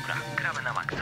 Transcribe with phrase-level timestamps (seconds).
[0.00, 0.96] Dobra, gramy na maksa.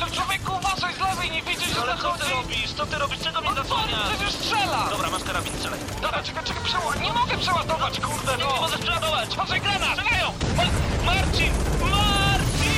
[0.00, 2.32] No człowieku, uważaj z lewej, nie widzisz, że Ale co ty zachodzi?
[2.34, 2.72] robisz?
[2.72, 3.18] Co ty robisz?
[3.20, 4.08] Czego mnie No co, zasłaniasz?
[4.10, 4.86] przecież strzela!
[4.90, 5.78] Dobra, masz karabin, strzelaj.
[6.02, 8.60] Dobra, czekaj, czekaj, przeładować, nie mogę przeładować, kurde, Nie, nie no!
[8.60, 9.28] możesz przeładować.
[9.34, 9.98] Uważaj, granat!
[9.98, 10.32] Strzelają!
[10.56, 10.64] Ma
[11.14, 11.52] Marcin!
[11.80, 12.74] Marcin!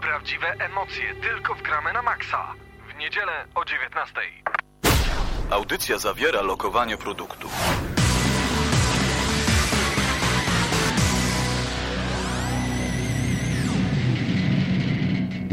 [0.00, 2.54] Prawdziwe emocje tylko w gramy na maksa.
[2.94, 4.20] W niedzielę o 19.
[5.50, 7.48] Audycja zawiera lokowanie produktu.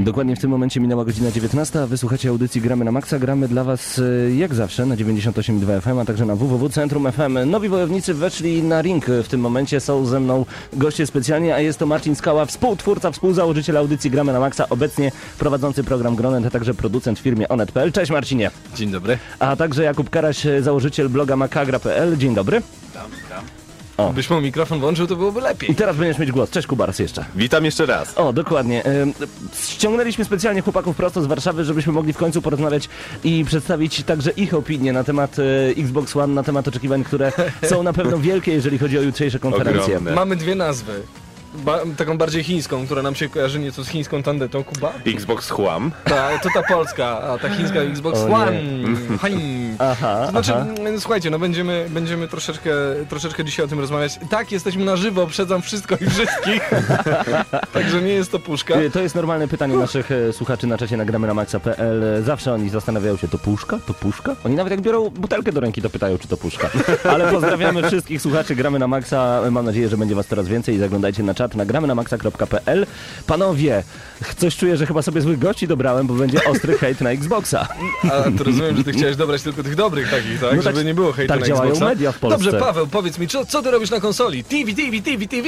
[0.03, 3.19] Dokładnie w tym momencie minęła godzina 19, a wysłuchacie audycji Gramy na Maxa.
[3.19, 7.49] Gramy dla Was e, jak zawsze na 98,2 FM, a także na www Centrum FM.
[7.49, 9.05] Nowi wojownicy weszli na ring.
[9.05, 13.77] W tym momencie są ze mną goście specjalnie, a jest to Marcin Skała, współtwórca, współzałożyciel
[13.77, 17.91] audycji Gramy na Maxa, obecnie prowadzący program Gronet, a także producent w firmie Onet.pl.
[17.91, 18.51] Cześć Marcinie.
[18.75, 19.17] Dzień dobry.
[19.39, 22.17] A także Jakub Karaś, założyciel bloga makagra.pl.
[22.17, 22.61] Dzień dobry.
[24.07, 24.13] O.
[24.13, 25.71] Byś mu mikrofon włączył, to byłoby lepiej.
[25.71, 26.49] I teraz będziesz mieć głos.
[26.49, 27.25] Cześć Kubaras jeszcze.
[27.35, 28.17] Witam jeszcze raz.
[28.17, 28.85] O, dokładnie.
[28.85, 29.13] Ym,
[29.67, 32.89] Ściągnęliśmy specjalnie chłopaków prosto z Warszawy, żebyśmy mogli w końcu porozmawiać
[33.23, 35.43] i przedstawić także ich opinie na temat e,
[35.81, 37.31] Xbox One, na temat oczekiwań, które
[37.63, 39.83] są na pewno wielkie, jeżeli chodzi o jutrzejsze konferencje.
[39.83, 40.11] Ogromne.
[40.11, 41.01] Mamy dwie nazwy.
[41.53, 44.63] Ba taką bardziej chińską, która nam się kojarzy nieco z chińską tandetą.
[44.63, 44.93] Kuba?
[45.07, 45.91] Xbox Chłam.
[46.03, 48.35] Ta, to ta polska, a ta chińska Xbox O nie.
[48.35, 48.51] One.
[49.23, 49.75] Hein.
[49.79, 50.65] Aha, To znaczy, aha.
[50.79, 52.71] mm, słuchajcie, no będziemy, będziemy troszeczkę,
[53.09, 54.19] troszeczkę dzisiaj o tym rozmawiać.
[54.29, 56.69] Tak, jesteśmy na żywo, uprzedzam wszystko i wszystkich.
[57.73, 58.75] Także nie jest to puszka.
[58.81, 62.23] Y, To jest normalne pytanie naszych e, słuchaczy na czacie nagramy na maxa.pl.
[62.23, 63.79] Zawsze oni zastanawiają się, to puszka?
[63.87, 64.35] To puszka?
[64.45, 66.69] Oni nawet jak biorą butelkę do ręki, to pytają, czy to puszka.
[67.11, 69.41] Ale pozdrawiamy wszystkich słuchaczy Gramy na Maxa.
[69.51, 70.77] Mam nadzieję, że będzie was coraz więcej.
[70.77, 72.85] Zaglądajcie na czat nagramy na maxa.pl.
[73.27, 73.83] Panowie,
[74.37, 77.67] coś czuję, że chyba sobie złych gości dobrałem, bo będzie ostry hejt na Xboxa.
[78.03, 80.55] A to rozumiem, że ty chciałeś dobrać tylko tych dobrych takich, tak?
[80.57, 81.85] No tak- Żeby nie było hejtu tak na działają Xboxa.
[81.89, 82.43] media w Polsce.
[82.43, 84.43] Dobrze, Paweł, powiedz mi, co, co ty robisz na konsoli?
[84.43, 85.47] TV, TV, TV, TV?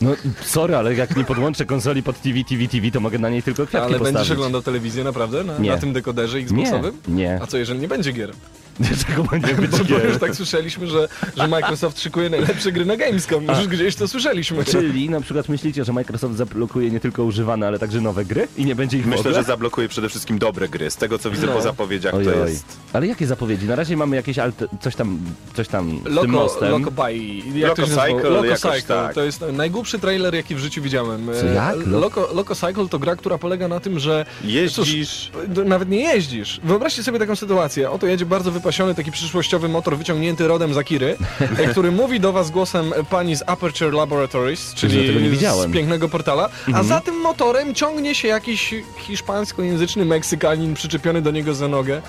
[0.00, 0.10] No
[0.44, 3.66] sorry, ale jak nie podłączę konsoli pod TV, TV, TV, to mogę na niej tylko
[3.66, 4.14] kwiatki Ale postawić.
[4.14, 5.44] będziesz oglądał telewizję naprawdę?
[5.44, 6.96] Na, na tym dekoderze Xboxowym?
[7.08, 7.38] Nie, nie.
[7.42, 8.32] A co, jeżeli nie będzie gier?
[8.80, 12.96] Dlaczego będzie być Bo, bo już tak słyszeliśmy, że, że Microsoft szykuje najlepsze gry na
[12.96, 13.44] Gamescom.
[13.44, 14.64] Już gdzieś to słyszeliśmy.
[14.64, 18.64] Czyli na przykład myślicie, że Microsoft zablokuje nie tylko używane, ale także nowe gry i
[18.64, 19.34] nie będzie ich w Myślę, ogóle?
[19.34, 20.90] że zablokuje przede wszystkim dobre gry.
[20.90, 21.52] Z tego co widzę No.
[21.52, 22.64] po zapowiedziach, to jest.
[22.92, 23.66] Ale jakie zapowiedzi?
[23.66, 24.64] Na razie mamy jakieś alt...
[24.80, 25.18] coś tam,
[25.54, 26.70] coś tam z tym Loco, mostem.
[26.70, 27.14] Loco By.
[27.58, 27.94] Jak Loco to się?
[28.14, 28.82] Cycle, Loco Cycle.
[28.96, 29.14] tak.
[29.14, 31.26] To jest najgłupszy trailer, jaki w życiu widziałem.
[31.40, 31.74] Co, jak?
[31.74, 35.30] E, Loco, Loco Cycle to gra, która polega na tym, że Jeździsz.
[35.48, 36.60] D- Nawet nie jeździsz.
[36.64, 37.90] Wyobraźcie sobie taką sytuację.
[37.90, 41.16] Oto jedzie bardzo wypasiony, taki przyszłościowy motor wyciągnięty rodem z Akiry,
[41.58, 45.70] e, który mówi do was głosem pani z Aperture Laboratories, czyli tego nie widziałem.
[45.70, 51.54] z pięknego portala, a za tym motorem ciągnie się jakiś hiszpańskojęzyczny Meksykanin przyczepiony do niego
[51.54, 52.02] za nogę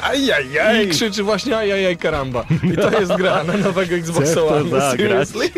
[0.83, 2.45] i krzyczy właśnie ajajaj karamba.
[2.73, 4.91] I to jest gra na nowego Xboxa One.
[4.91, 5.49] Seriously?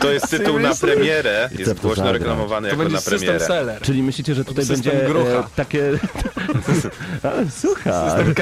[0.00, 1.50] To jest tytuł na premierę.
[1.58, 2.20] Jest głośno zagrać.
[2.22, 3.46] reklamowany To jako na system premierę.
[3.46, 3.82] seller.
[3.82, 5.30] Czyli myślicie, że tutaj System będzie grucha.
[5.30, 5.82] e, takie...
[7.22, 7.92] ale słuchaj...
[8.04, 8.34] System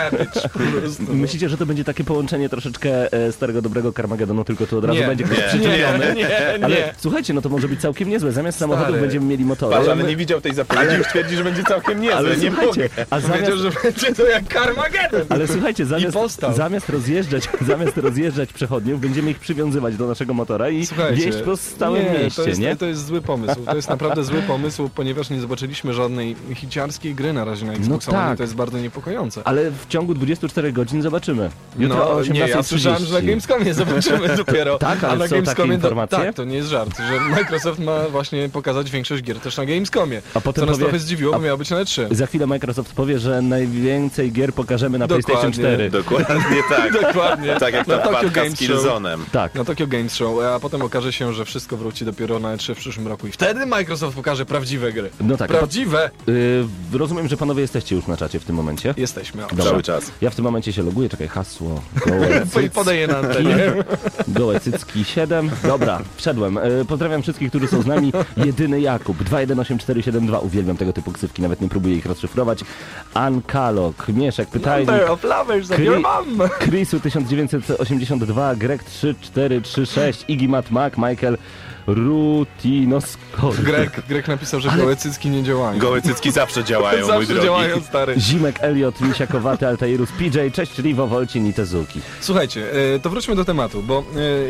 [0.80, 1.14] prostu.
[1.14, 5.00] Myślicie, że to będzie takie połączenie troszeczkę e, starego dobrego Carmagedonu, tylko tu od razu
[5.00, 5.06] Nie.
[5.06, 5.44] będzie ktoś Nie.
[5.44, 6.06] przyklejony?
[6.06, 6.94] Nie, nie, Ale nie.
[6.98, 8.32] słuchajcie, no to może być całkiem niezłe.
[8.32, 9.00] Zamiast samochodów Stary.
[9.00, 9.76] będziemy mieli motory.
[9.76, 12.16] Patrz, ale nie widział tej zapowiedzi, już twierdzi, że będzie całkiem niezłe.
[12.16, 12.88] ale nie mogę.
[13.10, 15.20] a zamiast, Powiedział, że będzie to jak Carmageddon.
[15.28, 16.16] Ale słuchajcie, zamiast,
[16.56, 21.56] zamiast rozjeżdżać, zamiast rozjeżdżać przechodniów, będziemy ich przywiązywać do naszego motora i Słuchajcie, wieść po
[21.56, 22.76] całym nie, mieście, to jest, nie?
[22.76, 23.54] To jest zły pomysł.
[23.66, 28.08] To jest naprawdę zły pomysł, ponieważ nie zobaczyliśmy żadnej hiciarskiej gry na razie na Xbox
[28.08, 28.36] One tak.
[28.36, 29.42] to jest bardzo niepokojące.
[29.44, 31.50] Ale w ciągu 24 godzin zobaczymy.
[31.80, 32.62] Jutro no, o nie, ja 18.30.
[32.62, 34.78] słyszałem, że na Gamescomie zobaczymy dopiero.
[34.78, 36.18] Tak, ale a na są takie Gamescomie informacje?
[36.18, 40.22] tak, to nie jest żart, że Microsoft ma właśnie pokazać większość gier też na Gamescomie.
[40.34, 42.14] A potem co nas powie- trochę zdziwiło, a- bo miało być na E3.
[42.14, 45.24] Za chwilę Microsoft powie, że najwięcej gier pokażemy na Dokładnie.
[45.24, 45.90] PlayStation 4.
[45.90, 46.92] Dokładnie tak.
[47.02, 47.56] Dokładnie.
[47.60, 48.54] Tak jak Na ta Tokyo Game z.
[48.54, 49.18] Killzone'em.
[49.32, 49.54] Tak.
[49.54, 52.78] Na Tokyo Games Show, a potem okaże się, że wszystko wróci dopiero na E3 w
[52.78, 55.10] przyszłym roku i wtedy Microsoft pokaże prawdziwe gry.
[55.20, 55.48] No tak.
[55.50, 56.10] Prawdziwe!
[56.28, 58.94] Y, rozumiem, że panowie jesteście już na czacie w tym momencie.
[58.96, 59.42] Jesteśmy.
[59.64, 60.10] Cały czas.
[60.20, 61.69] Ja w tym momencie się loguję, czekaj, hasło.
[62.06, 63.58] Gołe cycki, Podaję na antenie.
[64.28, 65.50] gołe cycki 7.
[65.62, 66.58] Dobra, wszedłem.
[66.58, 68.12] Y, pozdrawiam wszystkich, którzy są z nami.
[68.36, 70.38] Jedyny Jakub, 218472.
[70.38, 72.60] Uwielbiam tego typu ksywki, nawet nie próbuję ich rozszyfrować.
[73.14, 74.88] Ankalok, Mieszek, pytajnik.
[74.90, 76.48] Number of lovers Kry- your mom!
[76.58, 81.38] Chrisu 1982, Greg 3436, Iggy Matt Mac, Michael
[81.86, 83.62] Rutinoskory.
[83.62, 85.78] Grek, Grek napisał, że Ale- gołe cycki nie działają.
[85.78, 87.42] Gołe cycki zawsze działają, mój Zawsze drogi.
[87.46, 88.14] działają, stary.
[88.20, 92.00] Zimek, Elliot, Misiakowaty, Altairus, PJ, cześć Rivo, Wolcin i Tezuki.
[92.20, 93.98] Słuchajcie, e, to wróćmy do tematu, bo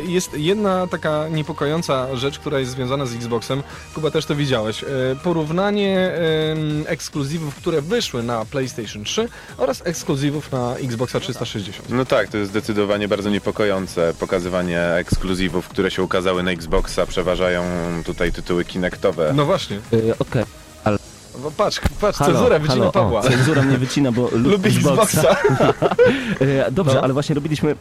[0.06, 3.62] e, jest jedna taka niepokojąca rzecz, która jest związana z Xboxem.
[3.94, 4.84] Kuba też to widziałeś.
[4.84, 4.86] E,
[5.24, 6.12] Porównanie
[6.86, 11.88] ekskluzywów, które wyszły na PlayStation 3 oraz ekskluzywów na Xboxa 360.
[11.90, 14.14] No tak, to jest zdecydowanie bardzo niepokojące.
[14.20, 17.62] Pokazywanie ekskluzywów, które się ukazały na Xboxa, przeważają
[18.04, 19.32] tutaj tytuły kinektowe.
[19.36, 19.78] No właśnie.
[19.92, 20.44] Yy, Okej.
[21.42, 23.20] Bo Patrz, patrz, Halo, cenzura wycina halo, Pawła.
[23.20, 25.22] O, cenzura mnie wycina, bo lu- Lubię Xboxa.
[26.40, 27.00] E, Dobrze, No.
[27.02, 27.76] ale właśnie robiliśmy...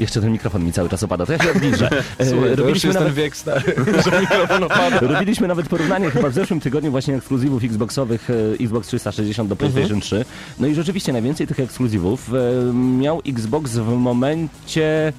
[0.00, 1.90] Jeszcze ten mikrofon mi cały czas opada, to ja się odbliżę.
[2.18, 3.74] E, Słuchaj, robiliśmy, nawet, wiek stary,
[4.10, 4.98] że mikrofon opada.
[5.00, 8.28] robiliśmy nawet porównanie chyba w zeszłym tygodniu właśnie ekskluzywów Xboxowych
[8.60, 10.24] Xbox 360 do PlayStation 3.
[10.58, 12.30] No i rzeczywiście najwięcej tych ekskluzywów
[12.74, 15.12] miał Xbox w momencie,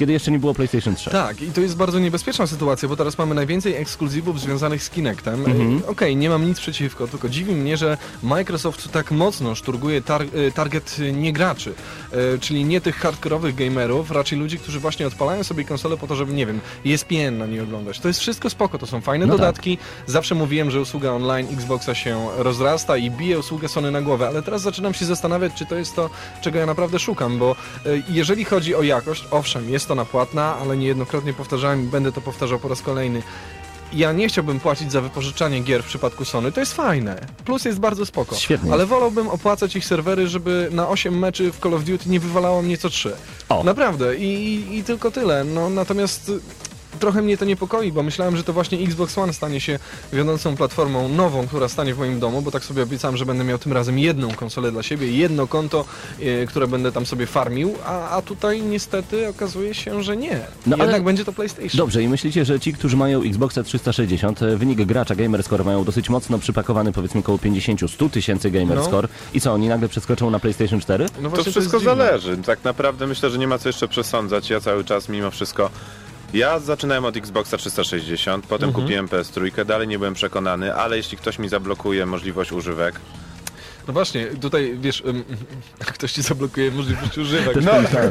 [0.00, 1.10] kiedy jeszcze nie było PlayStation 3.
[1.10, 5.34] Tak, i to jest bardzo niebezpieczna sytuacja, bo teraz mamy najwięcej ekskluzywów związanych z Kinectem.
[5.34, 5.82] Mhm.
[5.84, 10.22] E, Okej, nie mam nic przeciwko, tylko dziwi mnie, że Microsoft tak mocno szturguje tar
[10.22, 11.74] e, target niegraczy,
[12.12, 16.16] e, czyli nie tych hardkorowych gamerów, raczej ludzi, którzy właśnie odpalają sobie konsolę po to,
[16.16, 18.00] żeby, nie wiem, ESPN na nie oglądać.
[18.00, 19.40] To jest wszystko spoko, to są fajne No tak.
[19.40, 19.78] dodatki.
[20.06, 24.42] Zawsze mówiłem, że usługa online Xboxa się rozrasta i bije usługę Sony na głowę, ale
[24.42, 26.10] teraz zaczynam się zastanawiać, czy to jest to,
[26.40, 27.56] czego ja naprawdę szukam, bo
[27.86, 32.20] e, jeżeli chodzi o jakość, owszem, jest ona płatna, ale niejednokrotnie powtarzałem i będę to
[32.20, 33.22] powtarzał po raz kolejny.
[33.92, 37.26] Ja nie chciałbym płacić za wypożyczanie gier w przypadku Sony, to jest fajne.
[37.44, 38.36] Plus jest bardzo spoko.
[38.36, 38.72] Świetnie.
[38.72, 42.62] Ale wolałbym opłacać ich serwery, żeby na 8 meczy w Call of Duty nie wywalało
[42.62, 43.12] mnie co 3.
[43.48, 43.64] O.
[43.64, 44.16] Naprawdę.
[44.16, 45.44] I, i, I tylko tyle.
[45.44, 46.32] No natomiast
[47.00, 49.78] trochę mnie to niepokoi, bo myślałem, że to właśnie Xbox One stanie się
[50.12, 53.58] wiodącą platformą nową, która stanie w moim domu, bo tak sobie obiecałem, że będę miał
[53.58, 55.84] tym razem jedną konsolę dla siebie, jedno konto,
[56.20, 60.40] y, które będę tam sobie farmił, a, a tutaj niestety okazuje się, że nie.
[60.66, 61.76] No, Jednak ale- będzie to PlayStation.
[61.78, 66.08] Dobrze, i myślicie, że ci, którzy mają Xboxa 360, e, wynik gracza Gamerscore mają dosyć
[66.10, 71.06] mocno przypakowany, powiedzmy około 50-100 tysięcy Gamerscore i co, oni nagle przeskoczą na PlayStation 4?
[71.22, 71.96] No To wszystko dziwne.
[71.96, 72.36] zależy.
[72.36, 74.50] Tak naprawdę myślę, że nie ma co jeszcze przesądzać.
[74.50, 75.70] Ja cały czas mimo wszystko.
[76.34, 78.84] Ja zaczynałem od Xboxa 360, potem Mhm.
[78.84, 83.00] kupiłem PS3, dalej nie byłem przekonany, ale jeśli ktoś mi zablokuje możliwość używek,
[83.90, 85.24] No właśnie, tutaj wiesz, ym,
[85.94, 87.54] ktoś ci zablokuje możliwość używek.
[87.54, 88.10] Też no, tak.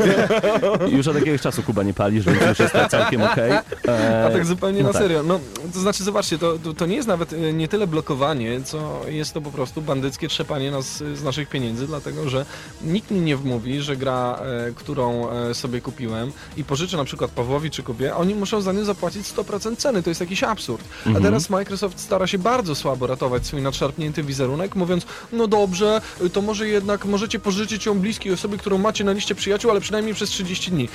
[0.91, 3.51] Już od jakiegoś czasu Kuba nie palisz, więc już jest całkiem okej.
[3.87, 5.01] E, A tak zupełnie no na tak.
[5.01, 5.23] serio.
[5.23, 5.39] No,
[5.73, 9.33] to znaczy, zobaczcie, to, to, to nie jest nawet e, nie tyle blokowanie, co jest
[9.33, 12.45] to po prostu bandyckie trzepanie nas e, z naszych pieniędzy, dlatego że
[12.81, 14.39] nikt mi nie wmówi, że gra,
[14.69, 18.73] e, którą e, sobie kupiłem i pożyczę na przykład Pawłowi czy Kubie, oni muszą za
[18.73, 20.03] nią zapłacić 100% ceny.
[20.03, 20.83] To jest jakiś absurd.
[21.05, 21.25] A Mhm.
[21.25, 26.41] teraz Microsoft stara się bardzo słabo ratować swój nadszarpnięty wizerunek, mówiąc, no dobrze, y, to
[26.41, 30.29] może jednak możecie pożyczyć ją bliskiej osobie, którą macie na liście przyjaciół, ale przynajmniej przez
[30.29, 30.89] 30 dni.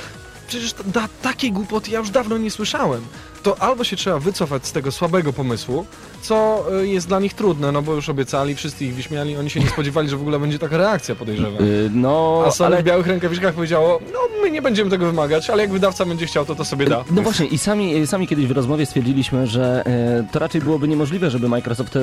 [0.48, 3.00] Przecież da, takiej głupoty ja już dawno nie słyszałem.
[3.42, 5.86] To albo się trzeba wycofać z tego słabego pomysłu,
[6.22, 9.60] co y, jest dla nich trudne, no bo już obiecali, wszyscy ich wyśmiali, oni się
[9.60, 11.64] nie spodziewali, że w ogóle będzie taka reakcja, podejrzewam.
[11.64, 12.82] Y, No, A Sony ale...
[12.82, 16.44] w białych rękawiczkach powiedziało, no my nie będziemy tego wymagać, ale jak wydawca będzie chciał,
[16.44, 17.04] to to sobie da.
[17.10, 19.84] No właśnie i sami, sami kiedyś w rozmowie stwierdziliśmy, że
[20.32, 21.98] to raczej byłoby niemożliwe, żeby Microsoft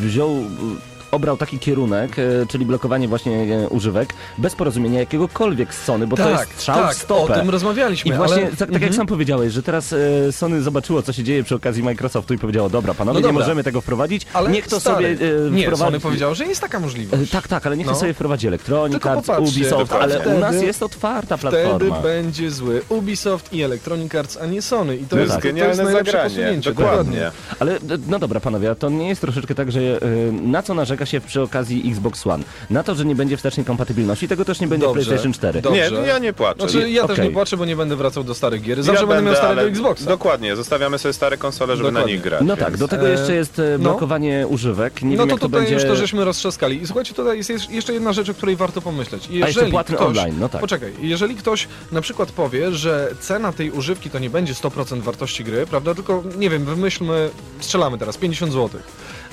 [0.00, 0.44] wziął,
[1.10, 3.32] obrał taki kierunek, e, czyli blokowanie właśnie
[3.64, 4.08] e, używek,
[4.38, 7.32] bez porozumienia jakiegokolwiek z Sony, bo to jest strzał tak, w stopę.
[7.34, 8.46] o tym rozmawialiśmy, I właśnie, ale...
[8.46, 8.82] tak, tak Mhm.
[8.82, 12.38] jak sam powiedziałeś, że teraz e, Sony zobaczyło, co się dzieje przy okazji Microsoftu i
[12.38, 13.40] powiedziało, dobra, panowie, No nie dobra.
[13.44, 15.82] możemy tego wprowadzić, Ale niech to stary, sobie e, Nie, wprowadzi.
[15.90, 17.30] Sony powiedziało, że jest taka możliwość.
[17.30, 17.98] Tak, tak, ale niech to No.
[17.98, 22.00] sobie wprowadzi Electronic Arts, Ubisoft, ale wtedy- u nas jest otwarta Wtedy platforma.
[22.00, 24.96] będzie zły Ubisoft i Electronic Arts, a nie Sony.
[24.96, 26.30] I to, to jest jest, to genialne jest zagranie.
[26.30, 26.72] posunięcie.
[26.74, 27.30] Dokładnie.
[27.58, 29.80] Ale no dobra, panowie, a to nie jest troszeczkę tak, że
[30.42, 32.44] na co narzeka się przy okazji Xbox One?
[32.70, 35.04] Na to, że nie będzie wstecznej kompatybilności, tego też nie będzie w Dobrze.
[35.04, 35.62] PlayStation 4.
[35.62, 36.06] Do- Nie, Dobrze.
[36.08, 36.60] ja nie płaczę.
[36.60, 37.28] Znaczy, ja też Okej.
[37.28, 38.82] nie płaczę, bo nie będę wracał do starych gier.
[38.82, 40.04] Zawsze ja będę miał starego ale Xboxa.
[40.06, 42.12] Dokładnie, zostawiamy sobie stare konsole, żeby Dokładnie.
[42.12, 42.42] na nich grać.
[42.44, 43.78] No tak, więc- do tego E, jeszcze jest e, no.
[43.78, 45.02] blokowanie używek.
[45.02, 45.74] Nie no wiem, to jak to tutaj będzie...
[45.74, 46.82] już to żeśmy roztrzaskali.
[46.82, 49.28] I słuchajcie, tutaj jest jeszcze jedna rzecz, o której warto pomyśleć.
[49.28, 50.60] jeszcze Jeżeli płatny ktoś, online, no tak.
[50.60, 55.44] Poczekaj, jeżeli ktoś na przykład powie, że cena tej używki to nie będzie 100% wartości
[55.44, 57.30] gry, prawda, tylko, nie wiem, wymyślmy,
[57.60, 58.80] strzelamy teraz, 50 zł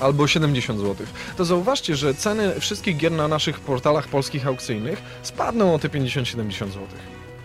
[0.04, 1.06] albo 70 zł,
[1.36, 6.50] to zauważcie, że ceny wszystkich gier na naszych portalach polskich aukcyjnych spadną o te 50-70
[6.52, 6.86] zł.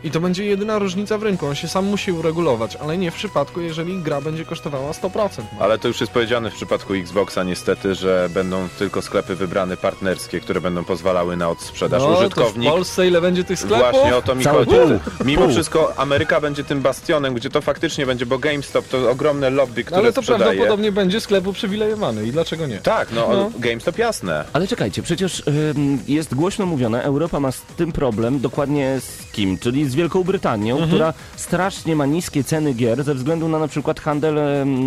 [0.03, 1.45] I to będzie jedyna różnica w rynku.
[1.47, 5.29] On się sam musi uregulować, ale nie w przypadku, jeżeli gra będzie kosztowała 100%.
[5.37, 5.45] No.
[5.59, 10.39] Ale to już jest powiedziane w przypadku Xboxa niestety, że będą tylko sklepy wybrane partnerskie,
[10.39, 12.01] które będą pozwalały na odsprzedaż.
[12.03, 13.91] No, Użytkownik To w Polsce ile będzie tych sklepów?
[13.91, 14.77] Właśnie o to mi Cały chodzi.
[14.77, 15.25] pół.
[15.27, 15.51] Mimo Pół.
[15.51, 19.85] wszystko Ameryka będzie tym bastionem, gdzie to faktycznie będzie, bo GameStop to ogromne lobby, No,
[19.85, 20.43] które ale to sprzedaje.
[20.43, 22.77] prawdopodobnie będzie sklepu uprzywilejowany i dlaczego nie?
[22.77, 23.51] Tak, no, No.
[23.59, 24.45] GameStop jasne.
[24.53, 25.43] Ale czekajcie, przecież
[25.75, 29.57] ym, jest głośno mówione, Europa ma z tym problem dokładnie z kim?
[29.57, 30.89] Czyli z Wielką Brytanią, Mhm.
[30.89, 34.35] która strasznie ma niskie ceny gier ze względu na na przykład handel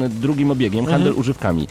[0.08, 0.98] drugim obiegiem, Mhm.
[0.98, 1.66] handel używkami.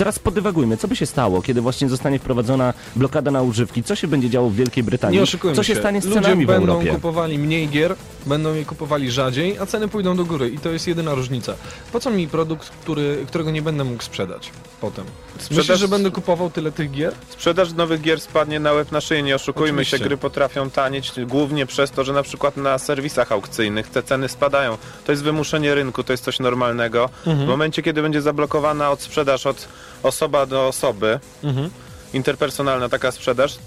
[0.00, 3.82] Teraz podywagujmy, co by się stało, kiedy właśnie zostanie wprowadzona blokada na używki?
[3.82, 5.16] Co się będzie działo w Wielkiej Brytanii?
[5.18, 5.80] Nie oszukujmy co się, się.
[5.80, 6.90] stanie z Ludzie cenami w będą Europie?
[6.92, 7.94] kupowali mniej gier,
[8.26, 11.54] będą je kupowali rzadziej, a ceny pójdą do góry i to jest jedyna różnica.
[11.92, 15.04] Po co mi produkt, który, którego nie będę mógł sprzedać potem?
[15.34, 17.12] Myślisz, Sprzedaż- że będę kupował tyle tych gier?
[17.28, 19.98] Sprzedaż nowych gier spadnie na łeb na szyję, nie oszukujmy Oczywiście.
[19.98, 24.28] się, gry potrafią tanieć głównie przez to, że na przykład na serwisach aukcyjnych te ceny
[24.28, 24.78] spadają.
[25.06, 27.10] To jest wymuszenie rynku, to jest coś normalnego.
[27.26, 27.46] Mhm.
[27.46, 29.68] W momencie, kiedy będzie zablokowana od sprzedaż od
[30.02, 31.70] osoba do osoby, Mhm.
[32.14, 33.58] interpersonalna taka sprzedaż,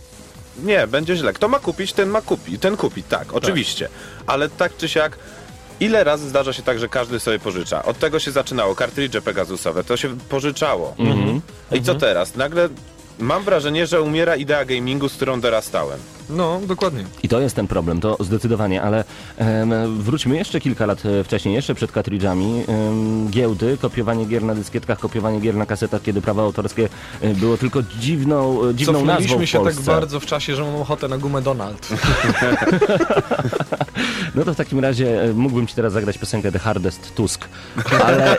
[0.63, 1.33] nie, będzie źle.
[1.33, 2.61] Kto ma kupić, ten ma kupić.
[2.61, 3.89] Ten kupi, tak, oczywiście.
[4.27, 5.17] Ale tak czy siak,
[5.79, 7.83] ile razy zdarza się tak, że każdy sobie pożycza?
[7.83, 10.95] Od tego się zaczynało, kartridże Pegasusowe, to się pożyczało.
[10.99, 11.41] Mhm.
[11.71, 12.35] I co teraz?
[12.35, 12.69] Nagle
[13.20, 16.00] mam wrażenie, że umiera idea gamingu, z którą dorastałem.
[16.29, 17.03] No, dokładnie.
[17.24, 19.03] I to jest ten problem, to zdecydowanie, ale
[19.38, 22.63] em, wróćmy jeszcze kilka lat e, wcześniej, jeszcze przed kartridżami.
[22.67, 26.89] Em, giełdy, kopiowanie gier na dyskietkach, kopiowanie gier na kasetach, kiedy prawa autorskie
[27.22, 29.75] e, było tylko dziwną, e, dziwną nazwą w się Polsce.
[29.75, 31.88] tak bardzo w czasie, że mam ochotę na gumę Donald.
[34.36, 37.50] No to w takim razie mógłbym ci teraz zagrać piosenkę The Hardest Tusk,
[38.05, 38.38] ale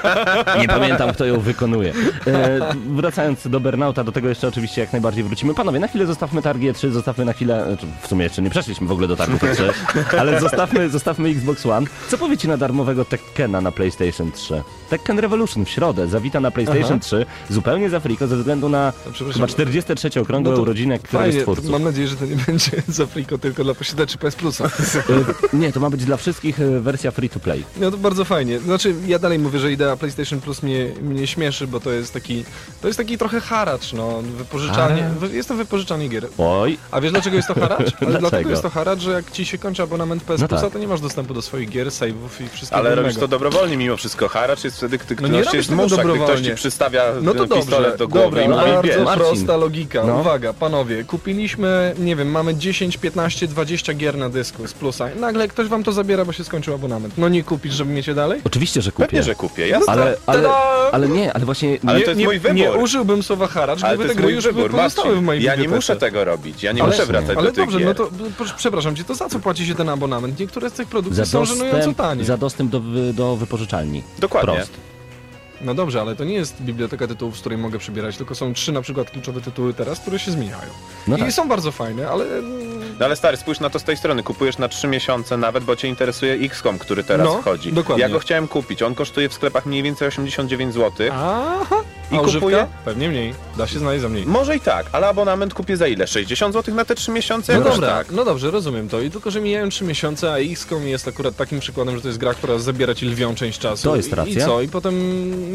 [0.61, 1.93] nie pamiętam, kto ją wykonuje.
[2.27, 2.61] E,
[2.97, 5.55] wracając do Burnouta, do tego jeszcze oczywiście jak najbardziej wrócimy.
[5.55, 8.87] Panowie, na chwilę zostawmy targi E3, zostawmy na chwilę, znaczy w sumie jeszcze nie przeszliśmy
[8.87, 9.73] w ogóle do targów E3,
[10.21, 11.87] ale zostawmy, zostawmy Xbox One.
[12.09, 14.63] Co powiecie na darmowego Tekkena na PlayStation 3?
[14.91, 16.99] Tekken Revolution w środę zawita na PlayStation Aha.
[17.01, 19.33] 3, zupełnie za friko, ze względu na No, przepraszam.
[19.35, 21.71] chyba 43 okrągłe No urodziny któregoś z twórców.
[21.71, 24.65] mam nadzieję, że to nie będzie za friko tylko dla posiadaczy PS Plusa.
[24.65, 27.65] E, Nie, to ma być dla wszystkich e, wersja free to play.
[27.81, 28.59] No to bardzo fajnie.
[28.61, 32.45] Znaczy, ja dalej mówię, że idea PlayStation Plus mnie, mnie śmieszy, bo to jest taki,
[32.81, 35.27] to jest taki trochę haracz, no, wypożyczanie, A.
[35.27, 36.27] jest to wypożyczanie gier.
[36.39, 37.91] Oj, A wiesz dlaczego jest to haracz?
[38.21, 40.73] Dlatego jest to haracz, że jak ci się kończy abonament PS No Plusa, tak.
[40.73, 43.03] to nie masz dostępu do swoich gier, save'ów i wszystkiego Ale innego.
[43.03, 44.29] robisz to dobrowolnie mimo wszystko.
[44.29, 47.05] Haracz jest wtedy, gdy No nie ktoś robisz jest tego musza, gdy ktoś ci przystawia
[47.23, 50.05] No to dobrze, pistolet do głowy dobra, i mówi, bardzo prosta logika.
[50.05, 50.21] No.
[50.21, 55.09] Uwaga, panowie, kupiliśmy, nie wiem, mamy 10, 15, 20 gier na dysku z plusa.
[55.21, 57.15] Nagle ktoś wam to zabiera, bo się skończył abonament.
[57.19, 58.41] No nie kupisz, żeby mieć je dalej?
[58.45, 59.07] oczywiście, że kupię.
[59.07, 59.93] Pewnie, że kupię, jasne.
[59.93, 60.55] Ale, ale, Tada!
[60.93, 61.79] ale nie, ale właśnie...
[61.87, 62.57] Ale nie, to jest nie, mój wybór.
[62.57, 65.23] Nie użyłbym słowa haracz, Ale gdyby jest te gry mój już by wybór, pozostały w
[65.23, 67.79] mojej Ja nie muszę tego robić, ja nie Ale- muszę wracać Ale do tych dobrze,
[67.79, 67.87] gier.
[67.89, 68.11] no to
[68.57, 70.41] przepraszam cię, to za co płaci się ten abonament?
[70.41, 72.25] Niektóre z tych produktów są żenująco tanie.
[72.25, 72.81] za dostęp do,
[73.13, 74.03] do wypożyczalni.
[74.19, 74.55] Dokładnie.
[74.55, 74.73] Prost.
[75.65, 78.73] No dobrze, ale to nie jest biblioteka tytułów, z której mogę przybierać, tylko są trzy
[78.73, 80.71] na przykład kluczowe tytuły teraz, które się zmieniają.
[81.09, 81.33] No I tak.
[81.33, 82.25] są bardzo fajne, ale
[82.99, 84.23] No ale stary, spójrz na to z tej strony.
[84.23, 87.73] Kupujesz na 3 miesiące nawet, bo cię interesuje XCOM, który teraz No, wchodzi.
[87.73, 88.03] dokładnie.
[88.03, 88.83] Ja go chciałem kupić.
[88.83, 91.07] On kosztuje w sklepach mniej więcej 89 zł.
[91.13, 91.77] Aha.
[92.13, 92.39] I A używka?
[92.41, 92.67] kupuję?
[92.85, 93.35] Pewnie mniej.
[93.59, 94.27] Da się znaleźć za mniej.
[94.27, 96.07] Może i tak, ale abonament kupię za ile?
[96.07, 97.53] 60 zł na te 3 miesiące?
[97.53, 98.07] No Jakoś dobra, tak.
[98.11, 99.01] no dobrze, rozumiem to.
[99.01, 102.19] I tylko, że mijają trzy miesiące, a XCOM jest akurat takim przykładem, że to jest
[102.21, 103.83] gra, która zabiera ci lwią część czasu.
[103.89, 104.47] To jest I, I racja.
[104.47, 104.61] co?
[104.63, 104.95] I potem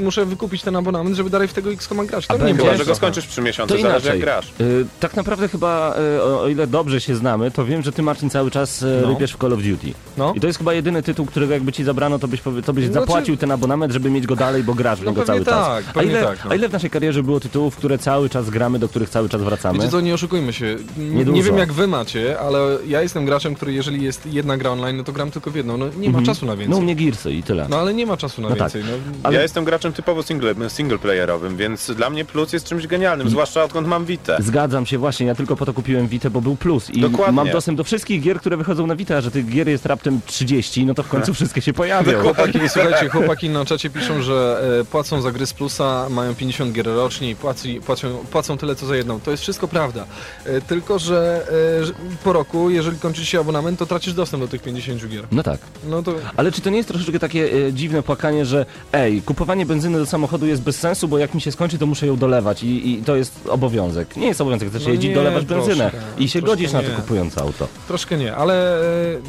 [0.03, 2.27] muszę wykupić ten abonament, żeby dalej w tego XCOMa grać.
[2.27, 4.11] To A nie Chyba, było że go skończysz w 3 miesiące, To zależy inaczej.
[4.19, 4.51] jak grasz.
[4.61, 8.01] Y, tak naprawdę chyba, y, o, o ile dobrze się znamy, to wiem, że ty
[8.01, 9.09] Marcin cały czas y, No.
[9.09, 9.93] rypiesz w Call of Duty.
[10.17, 10.33] No.
[10.35, 12.99] I to jest chyba jedyny tytuł, którego jakby ci zabrano, to byś, to byś Znaczy-
[13.05, 15.83] zapłacił ten abonament, żeby mieć go dalej, bo grasz w No niego pewnie cały tak,
[15.85, 15.89] czas.
[15.89, 16.51] A pewnie ile, tak, no.
[16.51, 19.41] a ile w naszej karierze było tytułów, które cały czas gramy, do których cały czas
[19.41, 19.79] wracamy?
[19.79, 20.65] Wiecie co, nie oszukujmy się.
[20.97, 21.35] N- Niedużo.
[21.37, 24.97] Nie wiem jak wy macie, ale ja jestem graczem, który jeżeli jest jedna gra online,
[24.97, 25.77] no to gram tylko w jedną.
[25.77, 26.25] No nie ma Mhm.
[26.25, 26.81] czasu na No u więcej.
[26.81, 27.67] mnie Gearsy i tyle.
[27.69, 28.73] No ale nie ma czasu na No tak.
[28.73, 28.91] więcej.
[28.91, 33.29] No, Ale- Ja jestem graczem typowo single, singleplayerowym, więc dla mnie plus jest czymś genialnym,
[33.29, 34.37] zwłaszcza odkąd mam Vita.
[34.41, 37.35] Zgadzam się właśnie, ja tylko po to kupiłem Vita, bo był plus i Dokładnie.
[37.35, 40.19] mam dostęp do wszystkich gier, które wychodzą na Vita, a że tych gier jest raptem
[40.25, 42.21] 30, no to w końcu wszystkie się pojawią.
[42.21, 46.73] Chłopaki, słuchajcie, chłopaki na czacie piszą, że e, płacą za gry z plusa, mają 50
[46.73, 49.19] gier rocznie i płaci, płacą, płacą tyle co za jedną.
[49.19, 50.05] To jest wszystko prawda.
[50.45, 51.47] E, tylko, że,
[51.81, 51.93] e, że
[52.23, 55.23] po roku, jeżeli kończy się abonament, to tracisz dostęp do tych 50 gier.
[55.31, 55.59] No tak.
[55.89, 59.65] No to Ale czy to nie jest troszeczkę takie e, dziwne płakanie, że ej, kupowanie
[59.65, 62.63] benzyny do samochodu jest bez sensu, bo jak mi się skończy, to muszę ją dolewać
[62.63, 64.17] i, i to jest obowiązek.
[64.17, 66.95] Nie jest obowiązek, chcesz No jeździć, nie, dolewasz benzynę i się godzisz na to nie.
[66.95, 67.67] kupując auto.
[67.87, 68.79] troszkę nie, ale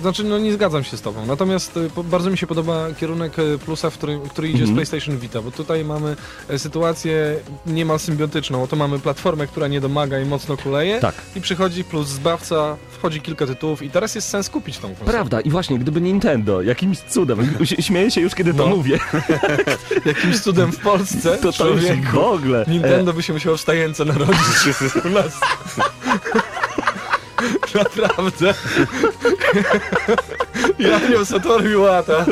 [0.01, 1.27] znaczy no nie zgadzam się z tobą.
[1.27, 3.33] Natomiast bardzo mi się podoba kierunek
[3.65, 4.73] plusa, w którym, który idzie Mhm.
[4.73, 6.17] z PlayStation Vita, bo tutaj mamy
[6.49, 6.59] e,
[6.95, 8.63] sytuację niemal symbiotyczną.
[8.63, 11.01] Oto mamy platformę, która nie domaga i mocno kuleje.
[11.01, 11.15] Tak.
[11.37, 15.11] I przychodzi plus zbawca, wchodzi kilka tytułów i teraz jest sens kupić tą konsolę.
[15.11, 17.39] Prawda, i właśnie, gdyby Nintendo, jakimś cudem,
[17.81, 18.77] śmieję się już, kiedy to No.
[18.77, 18.99] mówię,
[20.07, 21.65] Jakimś cudem w Polsce, to to
[22.13, 22.65] w ogóle.
[22.69, 24.45] Nintendo by się musiało w stajence narodzić
[25.05, 25.41] u nas.
[27.75, 28.55] Naprawdę.
[30.79, 32.27] Janio Satoru Iwata.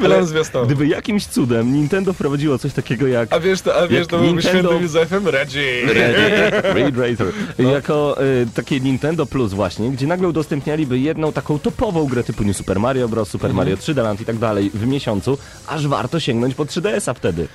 [0.00, 0.66] Wylałem zwiastowy.
[0.66, 4.42] Gdyby jakimś cudem Nintendo wprowadziło coś takiego jak A wiesz, to, a wiesz, to byłby
[4.42, 5.28] Nintendo- świętym Józefem?
[5.28, 5.62] Reggie.
[6.74, 7.26] Ray Tracer.
[7.58, 12.56] Jako y, takie Nintendo Plus właśnie, gdzie nagle udostępnialiby jedną taką topową grę typu New
[12.56, 13.56] Super Mario Bros., Super Mhm.
[13.66, 17.48] Mario 3D Land i tak dalej w miesiącu, aż warto sięgnąć po 3DS-a wtedy.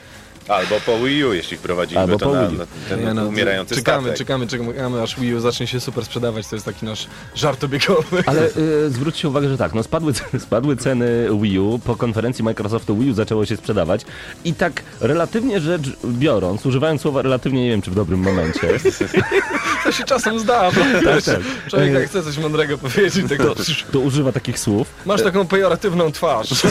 [0.48, 2.60] Albo po Wii U, jeśli wprowadziliby to na, Wii U.
[2.60, 4.18] na ten Nie no, umierający czekamy, statek.
[4.18, 6.48] czekamy, czekamy, aż Wii U zacznie się super sprzedawać.
[6.48, 8.24] To jest taki nasz żart obiegowy.
[8.26, 8.50] Ale
[8.86, 13.12] y, zwróćcie uwagę, że tak, no spadły, spadły ceny Wii U, po konferencji Microsoftu Wii
[13.12, 14.06] U zaczęło się sprzedawać
[14.46, 18.68] i tak relatywnie rzecz biorąc, używając słowa relatywnie, nie wiem czy w dobrym momencie,
[19.84, 20.82] To się czasem zda, bo
[21.14, 21.40] wiesz, tak.
[21.70, 23.56] człowiek jak chce coś mądrego powiedzieć, tego...
[23.92, 26.50] to używa takich słów, Masz taką pejoratywną twarz.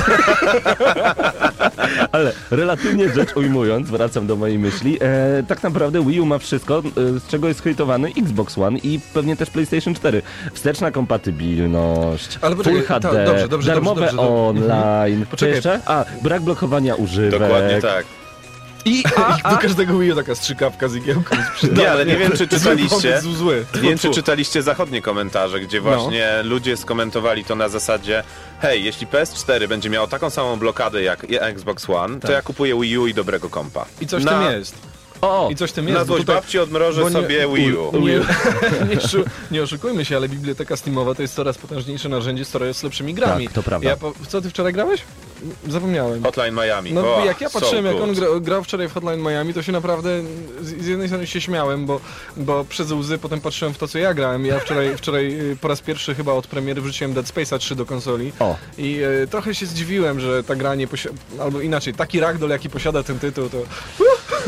[2.13, 6.79] Ale relatywnie rzecz ujmując, wracam do mojej myśli, e, tak naprawdę Wii U ma wszystko,
[6.79, 10.23] e, z czego jest hejtowany Xbox One i pewnie też PlayStation 4.
[10.55, 14.75] Wsteczna kompatybilność, Ale poczekaj, Full HD, ta- dobrze, dobrze, darmowe dobrze, dobrze, dobrze.
[14.75, 15.25] online.
[15.25, 15.55] Co Poczekaj.
[15.55, 15.81] jeszcze?
[15.87, 17.41] A, brak blokowania używek.
[17.41, 18.05] Dokładnie tak.
[18.87, 21.37] I, I do każdego Wii U taka strzykawka z igiełką.
[21.77, 23.21] Nie, ale nie wiem, czy czytaliście.
[23.21, 23.65] Zły, zły.
[23.75, 28.23] Nie wiem, czy czytaliście zachodnie komentarze, gdzie właśnie ludzie skomentowali to na zasadzie
[28.61, 32.99] hej, jeśli PS4 będzie miało taką samą blokadę jak Xbox One, to ja kupuję Wii
[32.99, 33.87] U i dobrego kompa.
[34.01, 34.75] I coś w na, tym jest.
[35.21, 35.99] O, I coś w tym jest.
[35.99, 38.01] Na złość tutaj- babci odmrożę nie- sobie Wii U.
[38.01, 38.21] Nie,
[38.95, 43.15] nie, szu- nie oszukujmy się, ale biblioteka Steamowa to jest coraz potężniejsze narzędzie z lepszymi
[43.15, 43.45] grami.
[43.47, 43.89] Tak, to prawda.
[43.89, 45.01] Ja po, co ty wczoraj grałeś?
[45.69, 46.23] Zapomniałem.
[46.23, 46.93] Hotline Miami.
[46.93, 48.03] No O, jak ja so patrzyłem, jak good.
[48.05, 50.23] on gra, grał wczoraj w Hotline Miami, to się naprawdę
[50.61, 52.01] z, z jednej strony się śmiałem, bo,
[52.37, 54.47] bo przez łzy potem patrzyłem w to, co ja grałem.
[54.47, 57.87] Ja wczoraj, wczoraj y, po raz pierwszy chyba od premiery wrzuciłem Dead Space'a 3 do
[57.87, 58.57] konsoli o.
[58.79, 62.71] i y, trochę się zdziwiłem, że ta gra nie posiada, albo inaczej, taki ragdoll, jaki
[62.71, 63.59] posiada ten tytuł, to,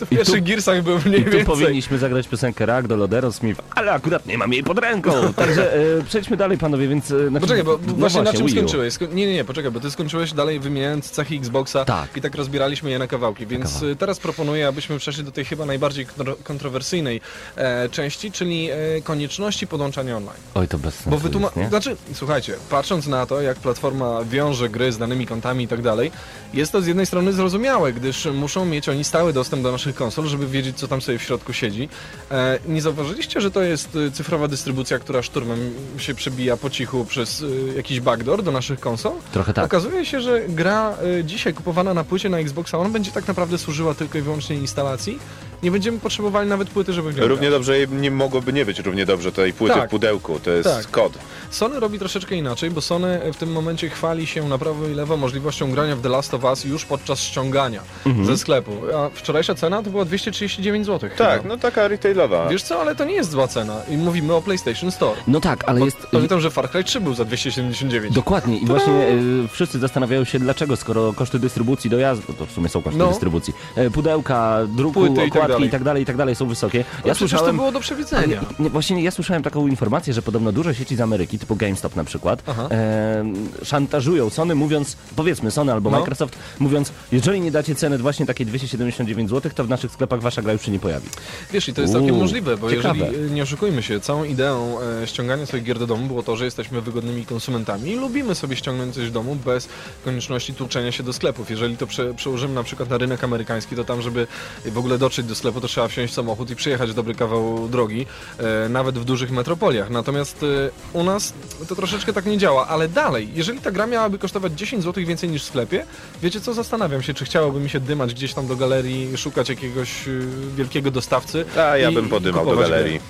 [0.00, 1.44] to w I pierwszych tu- Gearsach był mniej I tu więcej.
[1.44, 5.12] powinniśmy zagrać piosenkę Ragdoll od Aerosmith, ale akurat nie mam jej pod ręką.
[5.36, 7.10] Także e, przejdźmy dalej, panowie, więc...
[7.10, 8.94] E, znaczy, Poczekaj, bo no właśnie, na czym skończyłeś?
[8.94, 12.16] Sko- nie, nie, nie, poczekaj, bo ty skończyłeś dalej wymieniając cechy Xboxa Tak.
[12.16, 15.66] i tak rozbieraliśmy je na kawałki, więc y, teraz proponuję, abyśmy przeszli do tej chyba
[15.66, 17.20] najbardziej kontro- kontrowersyjnej
[17.56, 20.36] e, części, czyli e, konieczności podłączania online.
[20.54, 21.46] Oj, to bez sensu Bo wytuma...
[21.46, 21.68] jest, nie?
[21.68, 26.10] Znaczy, słuchajcie, patrząc na to, jak platforma wiąże gry z danymi kontami i tak dalej,
[26.54, 30.26] jest to z jednej strony zrozumiałe, gdyż muszą mieć oni stały dostęp do naszych konsol,
[30.26, 31.88] żeby wiedzieć, co tam sobie w środku siedzi.
[32.30, 37.04] E, nie zauważyliście, że to jest y, cyfrowa dystrybucja, która szturmem się przebija po cichu
[37.04, 39.12] przez y, jakiś backdoor do naszych konsol?
[39.32, 39.64] Trochę tak.
[39.64, 43.58] Okazuje się, że gra y, dzisiaj kupowana na płycie na Xboxa One będzie tak naprawdę
[43.58, 45.18] służyła tylko i wyłącznie instalacji.
[45.62, 47.50] Nie będziemy potrzebowali nawet płyty, żeby nią Równie grać.
[47.60, 49.88] dobrze nie mogłoby nie być równie dobrze tej płyty Tak.
[49.88, 50.40] w pudełku.
[50.40, 50.90] To jest Tak.
[50.90, 51.12] kod.
[51.50, 55.16] Sony robi troszeczkę inaczej, bo Sony w tym momencie chwali się na prawo i lewo
[55.16, 58.26] możliwością grania w The Last of Us już podczas ściągania Mhm.
[58.26, 58.72] ze sklepu.
[58.96, 61.10] A wczorajsza cena to była 239 zł.
[61.18, 62.48] Tak, no taka retailowa.
[62.48, 65.20] Wiesz co, ale to nie jest zła cena i mówimy o PlayStation Store.
[65.28, 65.98] No tak, ale Bo jest...
[66.12, 68.14] Pamiętam, że Far Cry 3 był za 279.
[68.14, 69.16] Dokładnie i właśnie e,
[69.50, 73.08] wszyscy zastanawiają się dlaczego, skoro koszty dystrybucji dojazdu, to w sumie są koszty No.
[73.08, 76.78] dystrybucji, e, pudełka, druku, Płyty i tak dalej, i tak dalej są wysokie.
[76.78, 77.56] Ja przecież to słyszałem...
[77.56, 78.40] było do przewidzenia.
[78.58, 82.04] Nie, właśnie ja słyszałem taką informację, że podobno duże sieci z Ameryki, typu GameStop na
[82.04, 83.24] przykład, e,
[83.64, 85.98] szantażują Sony mówiąc, powiedzmy Sony albo No.
[85.98, 90.42] Microsoft, mówiąc, jeżeli nie dacie ceny właśnie takiej 279 zł, to w naszych sklepach wasza
[90.42, 91.08] gra już się nie pojawi.
[91.52, 92.98] Wiesz, i to jest całkiem Uuu, możliwe, bo ciekawe.
[92.98, 96.44] jeżeli, nie oszukujmy się, całą ideą e, ściągania swoich gier do domu było to, że
[96.44, 99.68] jesteśmy wygodnymi konsumentami i lubimy sobie ściągnąć coś w domu bez
[100.04, 101.50] konieczności tłuczenia się do sklepów.
[101.50, 104.26] Jeżeli to prze, przełożymy na przykład na rynek amerykański, to tam, żeby
[104.64, 108.06] w ogóle dotrzeć do sklepu, to trzeba wsiąść w samochód i przyjechać dobry kawał drogi,
[108.38, 109.90] e, nawet w dużych metropoliach.
[109.90, 111.32] Natomiast e, u nas
[111.68, 115.28] to troszeczkę tak nie działa, ale dalej, jeżeli ta gra miałaby kosztować 10 zł więcej
[115.28, 115.84] niż w sklepie,
[116.22, 120.08] wiecie co, zastanawiam się, czy chciałoby mi się dymać gdzieś tam do galerii, szukać jakiegoś
[120.08, 120.20] y,
[120.56, 121.44] wielkiego dostawcy.
[121.56, 123.00] A ja i- bym podymał do galerii.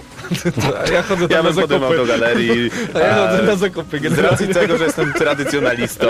[0.94, 2.70] ja chodzę Ja bym podymał do galerii.
[2.94, 4.00] A ja chodzę na zakupy.
[4.10, 6.08] Z racji tego, że jestem tradycjonalistą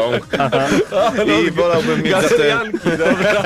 [1.47, 3.43] i wolałbym mieć Galerianki, dobra.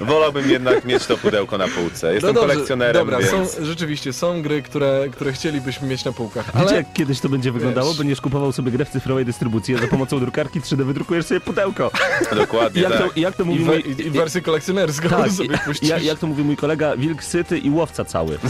[0.00, 2.14] wolałbym jednak mieć to pudełko na półce.
[2.14, 3.30] Jestem no dobrze, kolekcjonerem, Dobra, więc...
[3.30, 6.76] są, rzeczywiście, są gry, które, które chcielibyśmy mieć na półkach, Wiecie, ale...
[6.76, 7.88] jak kiedyś to będzie wyglądało?
[7.88, 7.98] Wiesz.
[7.98, 11.90] Będziesz kupował sobie grę w cyfrowej dystrybucji, a za pomocą drukarki 3D wydrukujesz sobie pudełko.
[12.32, 13.00] I Dokładnie jak, tak.
[13.14, 13.78] to, jak to I, mówi w, mój...
[13.98, 15.88] i, I wersję kolekcjonerską tak, sobie puścisz.
[15.88, 18.38] jak, jak to mówi mój kolega, wilk syty i łowca cały.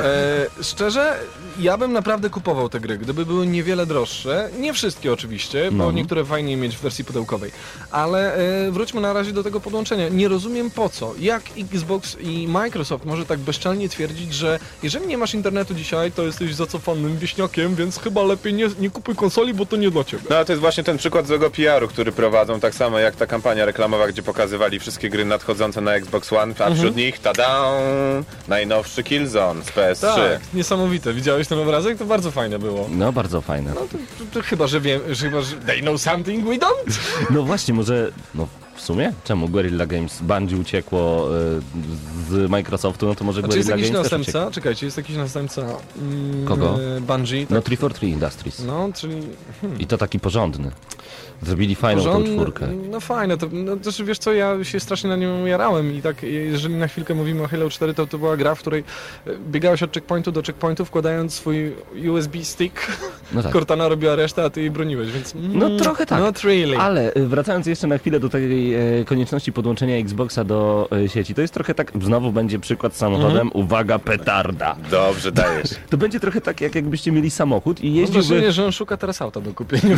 [0.00, 1.16] E, szczerze,
[1.60, 4.50] ja bym naprawdę kupował te gry, gdyby były niewiele droższe.
[4.60, 5.92] Nie wszystkie oczywiście, bo No.
[5.92, 7.50] niektóre fajnie mieć w wersji pudełkowej.
[7.90, 8.34] Ale
[8.66, 10.08] e, wróćmy na razie do tego podłączenia.
[10.08, 11.14] Nie rozumiem po co.
[11.20, 16.22] Jak Xbox i Microsoft może tak bezczelnie twierdzić, że jeżeli nie masz internetu dzisiaj, to
[16.22, 20.22] jesteś zacofanym wieśniakiem, więc chyba lepiej nie, nie kupuj konsoli, bo to nie dla ciebie.
[20.30, 23.26] No ale to jest właśnie ten przykład złego PR-u, który prowadzą, tak samo jak ta
[23.26, 26.76] kampania reklamowa, gdzie pokazywali wszystkie gry nadchodzące na Xbox One, a Mhm.
[26.76, 27.70] wśród nich, tada,
[28.48, 30.00] najnowszy Killzone z PS3.
[30.00, 31.12] Tak, niesamowite.
[31.12, 31.98] Widziałeś ten obrazek?
[31.98, 32.88] To bardzo fajne było.
[32.90, 33.70] No, bardzo fajne.
[33.74, 36.98] No to, to, to chyba, że wiem, że chyba, że they know something we don't?
[37.30, 38.10] No właśnie, może...
[38.34, 39.12] No, w sumie?
[39.24, 41.60] Czemu Guerrilla Games Bungie uciekło e,
[42.30, 43.06] z Microsoftu?
[43.06, 44.38] No to może Guerrilla jakiś Games też następca?
[44.40, 44.54] uciekł.
[44.54, 46.78] Czekajcie, jest jakiś następca mm, Kogo?
[46.96, 47.46] e, Bungie?
[47.50, 47.64] No Tak?
[47.64, 48.64] 343 Industries.
[48.66, 49.14] No, czyli...
[49.78, 50.70] I to taki porządny.
[51.42, 52.66] Zrobili fajną tą Porządny- czwórkę.
[52.90, 56.02] No fajne, to, no, to znaczy, wiesz co, ja się strasznie na nią jarałem i
[56.02, 58.84] tak, jeżeli na chwilkę mówimy o Halo 4, to to była gra, w której
[59.26, 61.72] e, biegałeś od checkpointu do checkpointu, wkładając swój
[62.10, 62.80] USB stick,
[63.32, 63.52] No tak.
[63.52, 65.34] Cortana robiła resztę, a ty jej broniłeś, więc...
[65.34, 66.20] mm, No trochę tak.
[66.20, 66.78] Not really.
[66.78, 71.34] Ale y, wracając jeszcze na chwilę do tej e, konieczności podłączenia Xboxa do e, sieci,
[71.34, 73.50] to jest trochę tak, znowu będzie przykład z samochodem, Mhm.
[73.64, 74.76] uwaga, petarda.
[74.90, 75.68] Dobrze, dajesz.
[75.90, 78.28] To będzie trochę tak, jak jakbyście mieli samochód i Mam jeździłby...
[78.28, 79.96] wrażenie, że on szuka teraz auta do kupienia.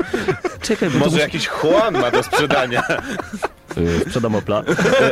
[0.76, 1.20] Czekaj, to Może musi...
[1.20, 2.82] jakiś Juan ma do sprzedania.
[3.78, 4.62] Y, Sprzedam Opla.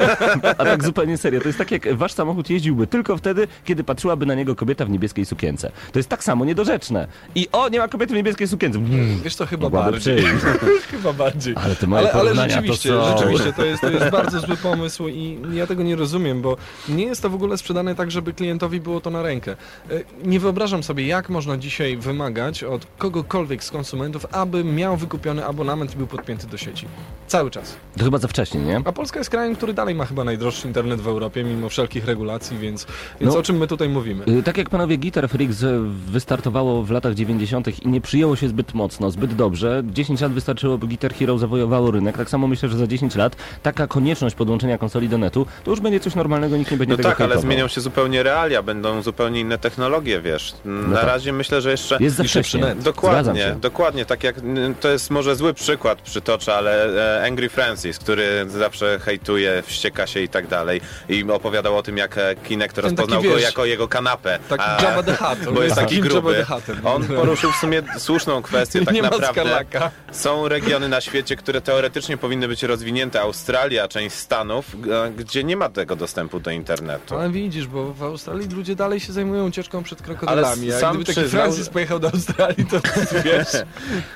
[0.58, 4.26] A tak zupełnie serio, to jest tak jak wasz samochód jeździłby tylko wtedy, kiedy patrzyłaby
[4.26, 5.72] na niego kobieta w niebieskiej sukience.
[5.92, 7.08] To jest tak samo niedorzeczne.
[7.34, 8.78] I o, nie ma kobiety w niebieskiej sukience.
[8.78, 10.18] Mm, Wiesz co, chyba mogłaby bardziej.
[10.90, 11.54] chyba bardziej.
[11.64, 13.18] Ale te moje Ale, ale rzeczywiście, to są...
[13.18, 16.56] rzeczywiście to jest, to jest bardzo zły pomysł i ja tego nie rozumiem, bo
[16.88, 19.56] nie jest to w ogóle sprzedane tak, żeby klientowi było to na rękę.
[19.90, 25.46] E, Nie wyobrażam sobie, jak można dzisiaj wymagać od kogokolwiek z konsumentów, aby miał wykupiony
[25.46, 26.86] abonament i był podpięty do sieci.
[27.26, 27.76] Cały czas.
[27.98, 28.80] To chyba za wcześnie, nie?
[28.84, 32.58] A Polska jest krajem, który dalej ma chyba najdroższy internet w Europie, mimo wszelkich regulacji,
[32.58, 32.86] więc,
[33.20, 33.38] więc No.
[33.40, 34.24] o czym my tutaj mówimy?
[34.28, 37.84] Y, Tak jak panowie Guitar Freaks y, wystartowało w latach 90.
[37.84, 41.90] i nie przyjęło się zbyt mocno, zbyt dobrze, 10 lat wystarczyło, by Guitar Hero zawojowało
[41.90, 42.16] rynek.
[42.16, 45.80] Tak samo myślę, że za 10 lat taka konieczność podłączenia konsoli do netu to już
[45.80, 47.50] będzie coś normalnego, nikt nie będzie No tego tak, ale hejtował.
[47.52, 50.54] zmienią się zupełnie realia, będą zupełnie inne technologie, wiesz.
[50.64, 51.06] Na tak.
[51.06, 51.96] razie myślę, że jeszcze...
[52.00, 52.74] Jest za wcześnie.
[52.84, 56.86] Dokładnie, dokładnie, tak jak n- to jest może zły przykład przytoczę, ale
[57.20, 61.96] e, Angry Francis, który zawsze hejtuje, wścieka się i tak dalej i opowiadał o tym,
[61.96, 64.38] jak e, Kinect rozpoznał taki, go wiesz, jako jego kanapę.
[64.48, 65.54] Tak, a- Jabba the Hutt.
[65.54, 66.46] Bo jest taki gruby.
[66.84, 69.90] On poruszył w sumie słuszną kwestię, tak naprawdę.
[70.12, 73.20] Są regiony na świecie, które teoretycznie powinny być rozwinięte.
[73.20, 77.16] Australia, część Stanów, g- gdzie nie ma tego dostępu do internetu.
[77.18, 80.70] Ale widzisz, bo w Australii ludzie dalej się zajmują ucieczką przed krokodylami.
[80.70, 82.76] Ale sam gdyby taki przyznał, Francis pojechał do Australii, to
[83.24, 83.48] wiesz...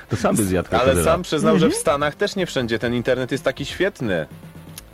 [0.09, 3.31] To sam by zjadł Ale sam przyznał, że w Stanach też nie wszędzie ten internet
[3.31, 4.18] jest taki świetny.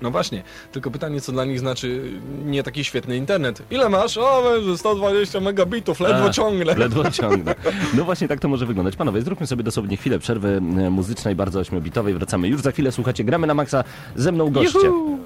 [0.02, 2.12] No właśnie, tylko pytanie, co dla nich znaczy
[2.46, 3.62] nie taki świetny internet.
[3.72, 4.18] Ile masz?
[4.18, 6.76] O, że 120 megabitów, ledwo A, ciągle.
[6.76, 7.56] Ledwo ciągnę.
[7.94, 8.96] No właśnie tak to może wyglądać.
[8.96, 12.14] Panowie, zróbmy sobie dosłownie chwilę przerwy e, muzycznej, bardzo ośmiobitowej.
[12.14, 12.92] Wracamy już za chwilę.
[12.92, 13.84] Słuchacie, gramy na maksa.
[14.16, 14.80] Ze mną goście.
[14.80, 15.18] Juhu!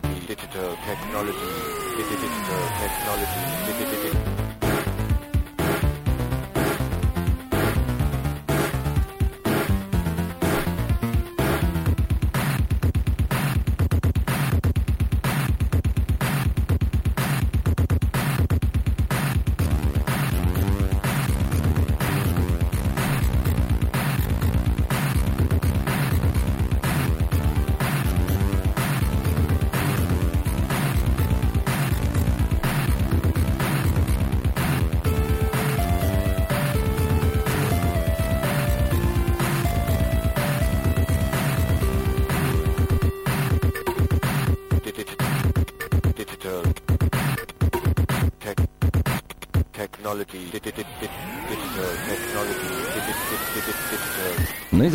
[0.00, 1.38] Technology, digital, technology,
[1.96, 2.28] digital,
[2.80, 4.02] technology, digital.
[4.02, 4.65] digital,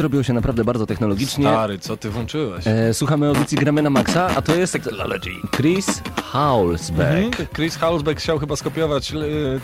[0.02, 1.46] zrobiło się naprawdę bardzo technologicznie.
[1.46, 2.68] Stary, co ty włączyłeś?
[2.68, 4.74] E, słuchamy audycji Gramy na maksa, a to jest
[5.56, 6.02] Chris
[6.32, 7.02] Haulsbeck.
[7.26, 7.48] Mhm.
[7.56, 9.16] Chris Hausbeck chciał chyba skopiować e,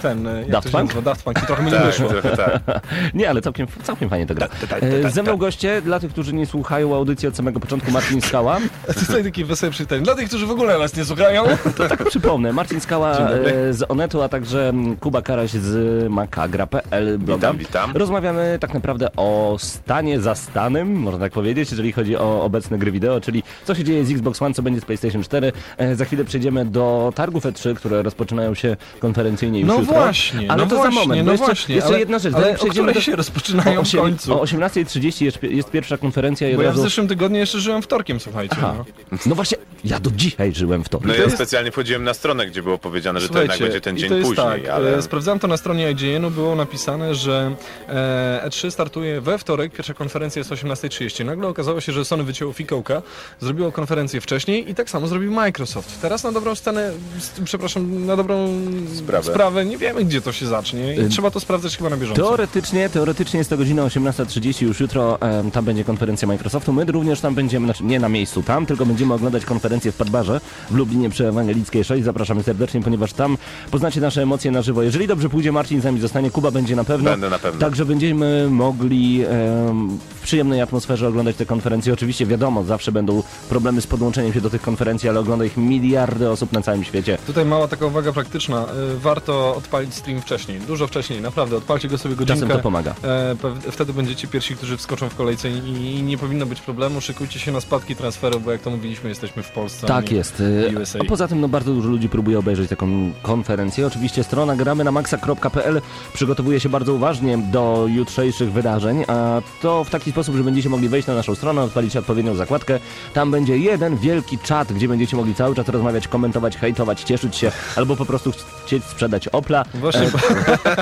[0.02, 0.26] ten...
[0.40, 0.84] Jak Daft Punk?
[0.84, 1.02] nazywa?
[1.02, 2.10] Daft Punk i trochę mu nie Tak, wyszło.
[2.38, 2.62] tak.
[3.14, 4.48] Nie, ale całkiem, całkiem fajnie to gra.
[4.82, 8.58] E, ze mną goście, dla tych, którzy nie słuchają audycji od samego początku, Marcin Skała.
[8.88, 10.04] To jest taki wesoły przytem.
[10.04, 11.44] Dla tych, którzy w ogóle nas nie słuchają.
[11.78, 17.54] To tak przypomnę, Marcin Skała e, z Onetu, a także Kuba Karaś z makagra.pl bloga.
[17.54, 17.98] Witam, witam.
[17.98, 22.92] Rozmawiamy tak naprawdę o stanie za stanem, można tak powiedzieć, jeżeli chodzi o obecne gry
[22.92, 25.52] wideo, czyli co się dzieje z Xbox One, co będzie z PlayStation 4.
[25.78, 29.94] E, Za chwilę przejdziemy do targów E3, które rozpoczynają się konferencyjnie już No jutro.
[29.94, 31.20] właśnie, ale no to właśnie, za moment.
[31.20, 31.76] no bo jeszcze, właśnie.
[31.76, 33.02] jeszcze ale, jedna rzecz, Ale o przejdziemy do...
[33.02, 34.34] się rozpoczynają o, końcu?
[34.34, 38.20] o 18.30 jest, jest pierwsza konferencja i Bo ja w zeszłym tygodniu jeszcze żyłem wtorkiem,
[38.20, 38.56] słuchajcie.
[38.60, 38.76] Aha.
[39.12, 39.18] No.
[39.26, 41.00] No właśnie, ja do dzisiaj żyłem w to.
[41.04, 43.70] No to ja jest- specjalnie wchodziłem na stronę, gdzie było powiedziane, że to Słuchajcie, jednak
[43.72, 44.98] będzie ten i dzień to jest później, tak, ale...
[44.98, 47.56] e, sprawdzałem to na stronie IGN-u, było napisane, że
[47.90, 51.26] e, E3 startuje we wtorek, pierwsza konferencja jest 18.30.
[51.26, 53.02] Nagle okazało się, że Sony wycięło fikołka,
[53.40, 56.02] zrobiło konferencję wcześniej i tak samo zrobił Microsoft.
[56.02, 58.48] Teraz na dobrą scenę, s- przepraszam, na dobrą
[58.96, 59.32] Sprawę.
[59.32, 62.22] sprawę nie wiemy, gdzie to się zacznie i Y, trzeba to sprawdzać chyba na bieżąco.
[62.22, 66.74] Teoretycznie, teoretycznie jest to godzina 18.30, już jutro em, tam będzie konferencja Microsoftu.
[66.74, 70.42] My również tam będziemy, znaczy nie na miejscu tam, tylko będziemy oglądać konferencję w Padbarze
[70.72, 72.04] w Lublinie przy Ewangelickiej 6.
[72.04, 73.38] Zapraszamy serdecznie, ponieważ tam
[73.72, 74.84] poznacie nasze emocje na żywo.
[74.84, 77.10] Jeżeli dobrze pójdzie, Marcin z nami zostanie, Kuba będzie na pewno.
[77.12, 77.60] Będę na pewno.
[77.62, 81.94] Także będziemy mogli em, w przyjemnej atmosferze oglądać te konferencje.
[81.94, 86.30] Oczywiście wiadomo, zawsze będą problemy z podłączeniem się do tych konferencji, ale ogląda ich miliardy
[86.30, 87.18] osób na całym świecie.
[87.28, 88.66] Tutaj mała taka uwaga praktyczna.
[88.96, 91.58] Y, Warto odpalić stream wcześniej, dużo wcześniej, naprawdę.
[91.58, 92.42] Odpalcie go sobie godzinkę.
[92.42, 92.96] Czasem to pomaga.
[93.04, 97.02] E, wtedy będziecie pierwsi, którzy wskoczą w kolejce i, nie powinno być problemu.
[97.02, 99.88] Szykujcie się na spadki transferu, bo jak to mówiliśmy, jesteśmy w Polsce.
[99.88, 100.40] Tak jest.
[100.40, 101.00] Y, USA.
[101.02, 103.88] A poza tym no, bardzo dużo ludzi próbuje obejrzeć taką konferencję.
[103.88, 105.82] Oczywiście strona gramy na maxa.pl
[106.14, 110.90] przygotowuje się bardzo uważnie do jutrzejszych wydarzeń, a to w taki sposób, że będziecie mogli
[110.90, 112.80] wejść na naszą stronę, odpalić odpowiednią zakładkę.
[113.14, 116.27] Tam będzie jeden wielki czat, gdzie będziecie mogli cały czas rozmawiać, komentować,
[116.60, 118.32] hejtować, cieszyć się, albo po prostu
[118.66, 119.66] chcieć sprzedać Opla.
[119.74, 120.08] Właśnie,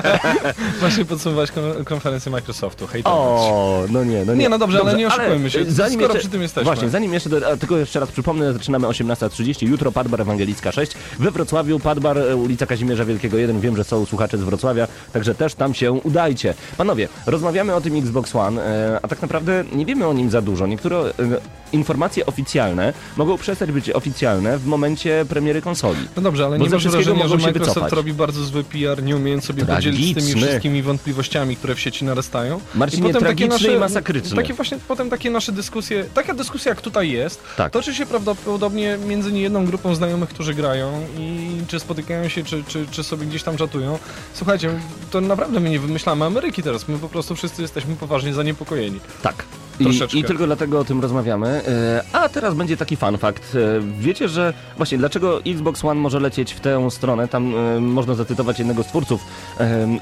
[0.80, 2.86] właśnie podsumować kon- konferencję Microsoftu.
[2.86, 4.38] Hej, O, no nie, no nie.
[4.38, 5.64] Nie, no dobrze, ale nie oszukujmy się.
[5.68, 6.64] Zanim Skoro jeszcze, przy tym jesteśmy.
[6.64, 11.30] Właśnie, zanim jeszcze, do, tylko jeszcze raz przypomnę, zaczynamy 18.30, jutro Padbar Ewangelicka 6, we
[11.30, 15.54] Wrocławiu Padbar, e, ulica Kazimierza Wielkiego 1, wiem, że są słuchacze z Wrocławia, także też
[15.54, 16.54] tam się udajcie.
[16.76, 20.42] Panowie, rozmawiamy o tym Xbox One, e, a tak naprawdę nie wiemy o nim za
[20.42, 20.66] dużo.
[20.66, 21.12] Niektóre e,
[21.72, 25.98] informacje oficjalne mogą przestać być oficjalne w momencie premiery konsoli.
[26.16, 27.92] No dobrze, ale Bo nie masz wrażenia, że Microsoft wycofać.
[27.92, 32.04] robi bardzo zły PR, nie umiejąc sobie podzielić z tymi wszystkimi wątpliwościami, które w sieci
[32.04, 32.60] narastają.
[32.74, 34.36] Marcinie, I potem takie tragiczny nasze, i masakryczny.
[34.36, 37.72] Takie właśnie potem takie nasze dyskusje, taka dyskusja jak tutaj jest, Tak.
[37.72, 42.86] toczy się prawdopodobnie między niejedną grupą znajomych, którzy grają i czy spotykają się, czy, czy,
[42.90, 43.98] czy sobie gdzieś tam czatują.
[44.34, 44.70] Słuchajcie,
[45.10, 49.00] to naprawdę my nie wymyślamy Ameryki teraz, my po prostu wszyscy jesteśmy poważnie zaniepokojeni.
[49.22, 49.44] Tak.
[49.80, 50.18] I.
[50.18, 51.48] I tylko dlatego o tym rozmawiamy.
[51.48, 53.54] E, A teraz będzie taki fun fact.
[53.54, 53.58] E,
[53.98, 57.28] Wiecie, że właśnie dlaczego Xbox One może lecieć w tę stronę?
[57.28, 59.20] Tam e, można zacytować jednego z twórców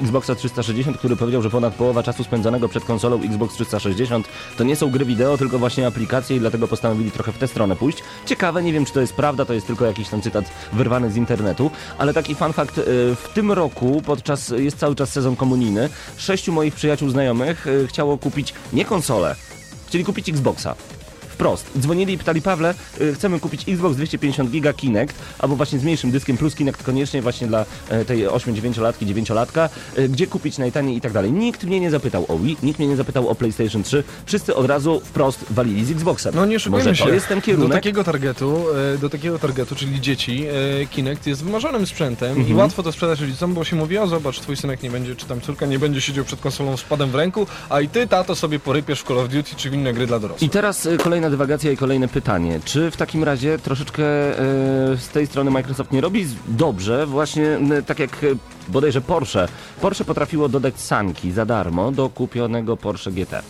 [0.00, 4.76] Xboxa 360, który powiedział, że ponad połowa czasu spędzonego przed konsolą Xbox 360 to nie
[4.76, 7.98] są gry wideo, tylko właśnie aplikacje i dlatego postanowili trochę w tę stronę pójść.
[8.26, 11.16] Ciekawe, nie wiem czy to jest prawda, to jest tylko jakiś tam cytat wyrwany z
[11.16, 12.80] internetu, ale taki fun fact.
[13.16, 18.54] W tym roku, podczas, jest cały czas sezon komunijny, sześciu moich przyjaciół znajomych chciało kupić
[18.72, 19.36] nie konsolę,
[19.94, 20.74] Chcieli kupić Xboxa.
[21.34, 21.70] Wprost.
[21.78, 26.10] Dzwonili i pytali, Pawle, y, chcemy kupić Xbox 250 giga Kinect, albo właśnie z mniejszym
[26.10, 29.68] dyskiem plus Kinect koniecznie właśnie dla e, tej 8-9-latki, 9-latka,
[29.98, 31.32] y, gdzie kupić najtaniej i tak dalej.
[31.32, 34.66] Nikt mnie nie zapytał o Wii, nikt mnie nie zapytał o PlayStation 3, wszyscy od
[34.66, 36.34] razu wprost walili z Xboxem.
[36.34, 37.04] No nie oszukujmy Może się.
[37.04, 37.72] to jest ten Do kierunek?
[37.72, 40.44] takiego targetu, e, do takiego targetu, czyli dzieci,
[40.82, 42.48] e, Kinect jest wymarzonym sprzętem Mhm.
[42.48, 45.26] i łatwo to sprzedać rodzicom, bo się mówi, o zobacz, twój synek nie będzie, czy
[45.26, 48.34] tam córka nie będzie siedział przed konsolą z padem w ręku, a i ty, tato,
[48.34, 50.42] sobie porypiesz w Call of Duty czy w inne gry dla dorosłych.
[50.42, 52.60] I teraz y, kolejna dywagacja i kolejne pytanie.
[52.64, 57.98] Czy w takim razie troszeczkę y, z tej strony Microsoft nie robi dobrze, właśnie tak
[57.98, 58.36] jak y,
[58.68, 59.48] bodajże Porsche.
[59.80, 63.42] Porsche potrafiło dodać sanki za darmo do kupionego Porsche GT.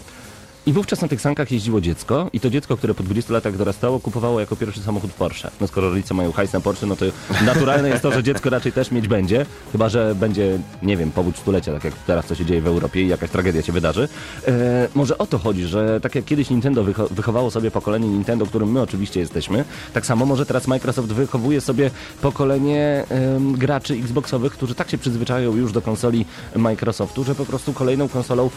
[0.67, 4.01] I wówczas na tych sankach jeździło dziecko i to dziecko, które po 20 latach dorastało,
[4.01, 5.51] kupowało jako pierwszy samochód Porsche.
[5.61, 7.05] No skoro rodzice mają hajs na Porsche, no to
[7.47, 11.37] naturalne jest to, że dziecko raczej też mieć będzie, chyba że będzie, nie wiem, powód
[11.39, 14.09] stulecia, tak jak teraz co się dzieje w Europie i jakaś tragedia się wydarzy.
[14.49, 18.47] E, może o to chodzi, że tak jak kiedyś Nintendo wycho- wychowało sobie pokolenie Nintendo,
[18.47, 21.91] którym my oczywiście jesteśmy, tak samo może teraz Microsoft wychowuje sobie
[22.23, 27.73] pokolenie em, graczy Xboxowych, którzy tak się przyzwyczają już do konsoli Microsoftu, że po prostu
[27.73, 28.51] kolejną konsolą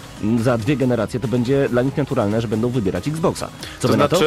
[0.43, 3.49] za dwie generacje to będzie dla nich naturalne, że będą wybierać Xboxa.
[3.79, 4.19] Co to na to?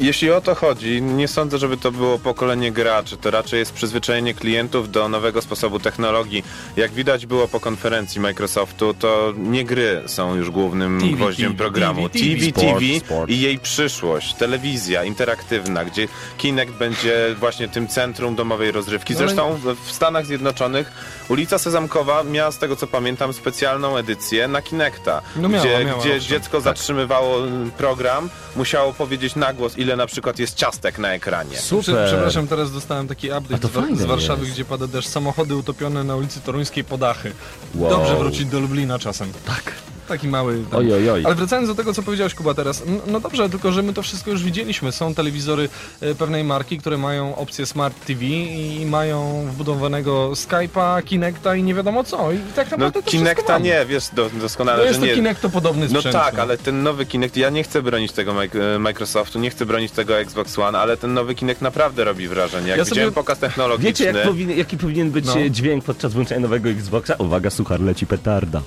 [0.00, 3.16] Jeśli o to chodzi, nie sądzę, żeby to było pokolenie graczy.
[3.16, 6.44] To raczej jest przyzwyczajenie klientów do nowego sposobu technologii.
[6.76, 11.58] Jak widać było po konferencji Microsoftu, to nie gry są już głównym TV, gwoździem TV,
[11.58, 12.08] programu.
[12.08, 13.30] TV, TV, TV sport.
[13.30, 14.34] i jej przyszłość.
[14.34, 16.08] Telewizja interaktywna, gdzie
[16.38, 19.12] Kinect będzie właśnie tym centrum domowej rozrywki.
[19.12, 20.92] No Zresztą w Stanach Zjednoczonych
[21.28, 26.00] ulica Sezamkowa miała, z tego co pamiętam, specjalną edycję na Kinecta, No miała, gdzie, miała,
[26.00, 31.14] gdzie dziecko zatrzymywało mm, program, musiało powiedzieć na głos, ile na przykład jest ciastek na
[31.14, 31.58] ekranie.
[31.58, 32.06] Super.
[32.06, 34.54] Przepraszam, teraz dostałem taki update to z, z Warszawy, jest.
[34.54, 35.08] gdzie pada deszcz.
[35.08, 37.32] Samochody utopione na ulicy Toruńskiej Podachy.
[37.74, 37.90] Wow.
[37.90, 39.32] Dobrze wrócić do Lublina czasem.
[39.46, 39.72] Tak.
[40.10, 40.64] Taki mały...
[40.70, 41.22] ten- Oj, oj, oj.
[41.26, 44.30] Ale wracając do tego, co powiedziałeś Kuba teraz, no dobrze, tylko że my to wszystko
[44.30, 44.92] już widzieliśmy.
[44.92, 45.68] Są telewizory
[46.00, 51.74] e, pewnej marki, które mają opcję Smart TV i mają wbudowanego Skype'a, Kinecta i nie
[51.74, 52.32] wiadomo co.
[52.32, 55.14] I tak No naprawdę to Kinecta nie, wiesz do, No doskonale, jest że to nie.
[55.14, 56.12] Kinect to podobny No sprzęt.
[56.16, 59.92] tak, ale ten nowy Kinect, ja nie chcę bronić tego e, Microsoftu, nie chcę bronić
[59.92, 62.68] tego Xbox One, ale ten nowy Kinect naprawdę robi wrażenie.
[62.68, 63.88] Jak Ja sobie- widziałem pokaz technologiczny...
[63.90, 65.36] Wiecie, jak powinien, jaki powinien być No.
[65.38, 67.14] e, dźwięk podczas włączenia nowego Xboxa?
[67.18, 68.62] Uwaga, suchar, leci petarda.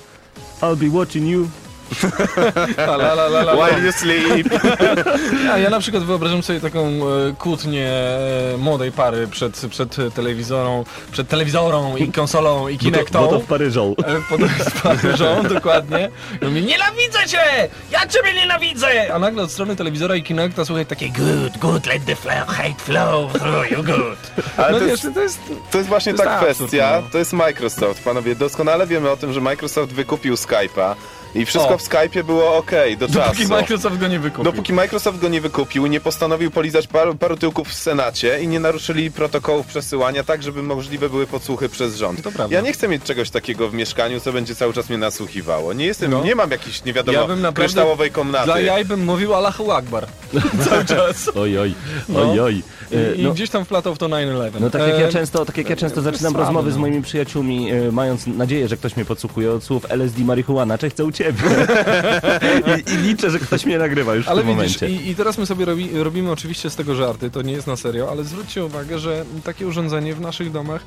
[0.62, 1.50] I'll be watching you.
[2.76, 3.54] La, la, la, la, la.
[3.54, 4.48] While you sleep.
[5.44, 7.00] Ja, ja na przykład wyobrażam sobie taką e,
[7.38, 13.20] kłótnię e, młodej pary przed, przed telewizorą, przed telewizorą i konsolą i Bo to, Kinectą.
[13.24, 13.94] bo to w Paryżą.
[13.98, 16.10] E, Pod z Paryżą, dokładnie.
[16.42, 17.68] I mówi, nienawidzę cię!
[17.90, 19.14] Ja ciebie nienawidzę!
[19.14, 22.74] A nagle od strony telewizora i Kinecta słuchaj takie good, good, let the flow, hate
[22.78, 24.18] flow through you, good.
[24.56, 25.38] Ale no to wiesz, jest, to jest...
[25.70, 27.08] to jest właśnie to jest ta absurd, kwestia, no.
[27.12, 28.34] to jest Microsoft, panowie.
[28.36, 30.94] Doskonale wiemy o tym, że Microsoft wykupił Skype'a
[31.34, 31.78] i wszystko O.
[31.78, 33.48] w Skype'ie było ok do Dopóki czasu.
[33.48, 34.44] Microsoft go nie wykupił.
[34.44, 38.60] Dopóki Microsoft go nie wykupił, nie postanowił polizać paru, paru tyłków w Senacie i nie
[38.60, 42.22] naruszyli protokołów przesyłania tak, żeby możliwe były podsłuchy przez rząd.
[42.22, 42.56] To prawda.
[42.56, 45.72] Ja nie chcę mieć czegoś takiego w mieszkaniu, co będzie cały czas mnie nasłuchiwało.
[45.72, 46.24] Nie jestem, No.
[46.24, 48.44] nie mam jakiejś, nie wiadomo, Ja bym naprawdę kryształowej komnaty.
[48.44, 50.06] Dla jaj bym mówił Allahu Akbar.
[50.68, 51.30] Cały czas.
[51.36, 51.74] Oj, oj,
[52.08, 52.30] No.
[52.32, 52.62] oj, oj.
[52.92, 54.50] E, I, no, I gdzieś tam wplatał w to 9-11.
[54.60, 56.80] no tak jak ja często, tak jak ja często zaczynam rozmowy z no.
[56.80, 61.04] moimi przyjaciółmi, e, mając nadzieję, że ktoś mnie podsłuchuje od słów LSD marihuana, czy chcę
[61.04, 61.42] u ciebie.
[62.86, 65.04] I, I liczę, że ktoś mnie nagrywa już w Ale tym widzisz, momencie.
[65.04, 67.76] i, i teraz my sobie robi, robimy oczywiście z tego żarty, to nie jest na
[67.76, 70.82] serio, ale zwróćcie uwagę, że takie urządzenie w naszych domach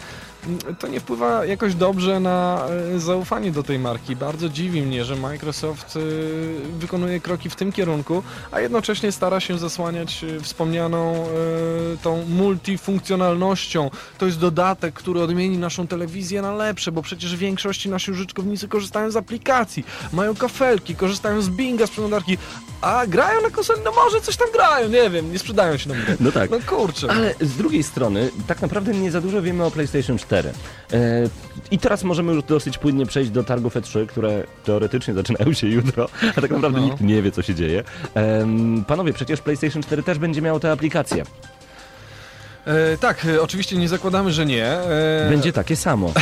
[0.80, 4.16] to nie wpływa jakoś dobrze na e, zaufanie do tej marki.
[4.16, 6.00] Bardzo dziwi mnie, że Microsoft e,
[6.80, 11.28] wykonuje kroki w tym kierunku, a jednocześnie stara się zasłaniać e, wspomnianą
[12.04, 13.90] tą multifunkcjonalnością.
[14.18, 18.68] To jest dodatek, który odmieni naszą telewizję na lepsze, bo przecież w większości nasi użytkownicy
[18.68, 22.38] korzystają z aplikacji, mają kafelki, korzystają z Binga, z przeglądarki,
[22.82, 25.98] a grają na konsoli, no może coś tam grają, nie wiem, nie sprzedają się nam.
[26.20, 26.50] No tak.
[26.50, 27.08] No kurczę.
[27.12, 30.37] Ale z drugiej strony, tak naprawdę nie za dużo wiemy o PlayStation 4.
[30.46, 31.30] E,
[31.72, 36.10] I teraz możemy już dosyć płynnie przejść do targów E3, które teoretycznie zaczynają się jutro,
[36.38, 36.86] a tak naprawdę No.
[36.86, 37.84] nikt nie wie, co się dzieje.
[38.88, 41.24] Panowie, przecież PlayStation 4 też będzie miało tę aplikację.
[42.68, 44.66] E, tak, e, oczywiście nie zakładamy, że nie.
[44.66, 46.14] E, Będzie takie samo.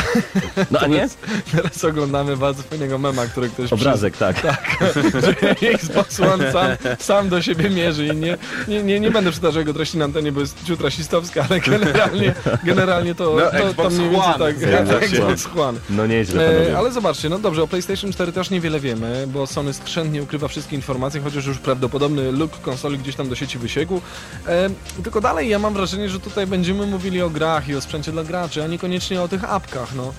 [0.72, 1.10] No a nie?
[1.56, 4.36] Teraz oglądamy bardzo fajnego mema, który ktoś Obrazek, tak.
[5.26, 6.68] że Xbox One sam,
[7.00, 10.32] sam do siebie mierzy i nie, nie, nie, nie będę przytaczał jego treści na antenie,
[10.32, 14.54] bo jest ciut rasistowska, ale generalnie, generalnie to, No, to, to mniej więcej One.
[14.94, 15.28] tak, się.
[15.28, 15.80] Xbox One.
[15.90, 16.78] No nieźle, E, panowie.
[16.78, 20.76] ale zobaczcie, no dobrze, o PlayStation 4 też niewiele wiemy, bo Sony skrzętnie ukrywa wszystkie
[20.76, 24.02] informacje, chociaż już prawdopodobny look konsoli gdzieś tam do sieci wysiekł.
[24.48, 24.70] E,
[25.04, 28.24] tylko dalej ja mam wrażenie, że tutaj będziemy mówili o grach i o sprzęcie dla
[28.24, 30.14] graczy, a niekoniecznie o tych apkach, no.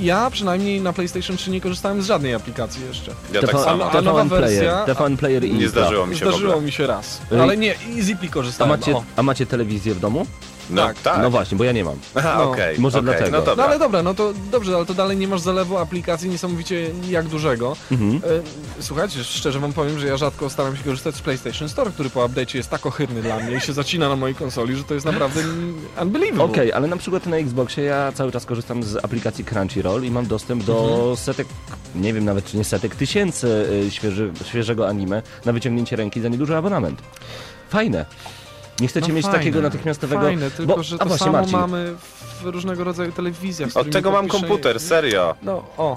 [0.00, 3.12] Ja przynajmniej na PlayStation 3 nie korzystałem z żadnej aplikacji jeszcze.
[3.32, 3.90] Ja tak samo.
[3.90, 6.66] a nowa TVN Player, wersja- Player i Nie zdarzyło mi się w Zdarzyło ogóle.
[6.66, 7.40] mi się raz, Ej.
[7.40, 8.80] ale nie, Easy A korzystałem.
[8.80, 9.02] macie, o.
[9.16, 10.26] a macie telewizję w domu?
[10.70, 10.98] No tak.
[11.02, 11.22] tak.
[11.22, 11.94] No właśnie, bo ja nie mam.
[12.14, 12.50] Aha, No.
[12.50, 12.78] okej.
[12.78, 13.30] Może okej, dlatego.
[13.30, 13.64] No No dobra.
[13.64, 17.76] ale dobra, no to dobrze, ale to dalej nie masz zalewu aplikacji niesamowicie jak dużego.
[17.92, 18.16] Mhm.
[18.16, 18.20] E,
[18.82, 22.20] Słuchajcie, szczerze wam powiem, że ja rzadko staram się korzystać z PlayStation Store, który po
[22.28, 25.06] update'cie jest tak ohydny dla mnie i się zacina na mojej konsoli, że to jest
[25.06, 25.40] naprawdę
[26.02, 26.44] unbelievable.
[26.44, 30.26] Okej, ale na przykład na Xboxie ja cały czas korzystam z aplikacji Crunchyroll i mam
[30.26, 31.16] dostęp do Mhm.
[31.16, 31.46] setek,
[31.94, 36.28] nie wiem nawet czy nie setek, tysięcy y, świeży, świeżego anime na wyciągnięcie ręki za
[36.28, 37.02] nieduży abonament.
[37.68, 38.06] Fajne.
[38.80, 40.22] Nie chcecie No mieć fajne, takiego natychmiastowego...
[40.22, 41.94] Fajne, tylko bo, że a to właśnie samo Marcin, mamy
[42.42, 43.70] w różnego rodzaju telewizjach.
[43.74, 45.34] Od tego mam komputer, serio.
[45.42, 45.96] No, o.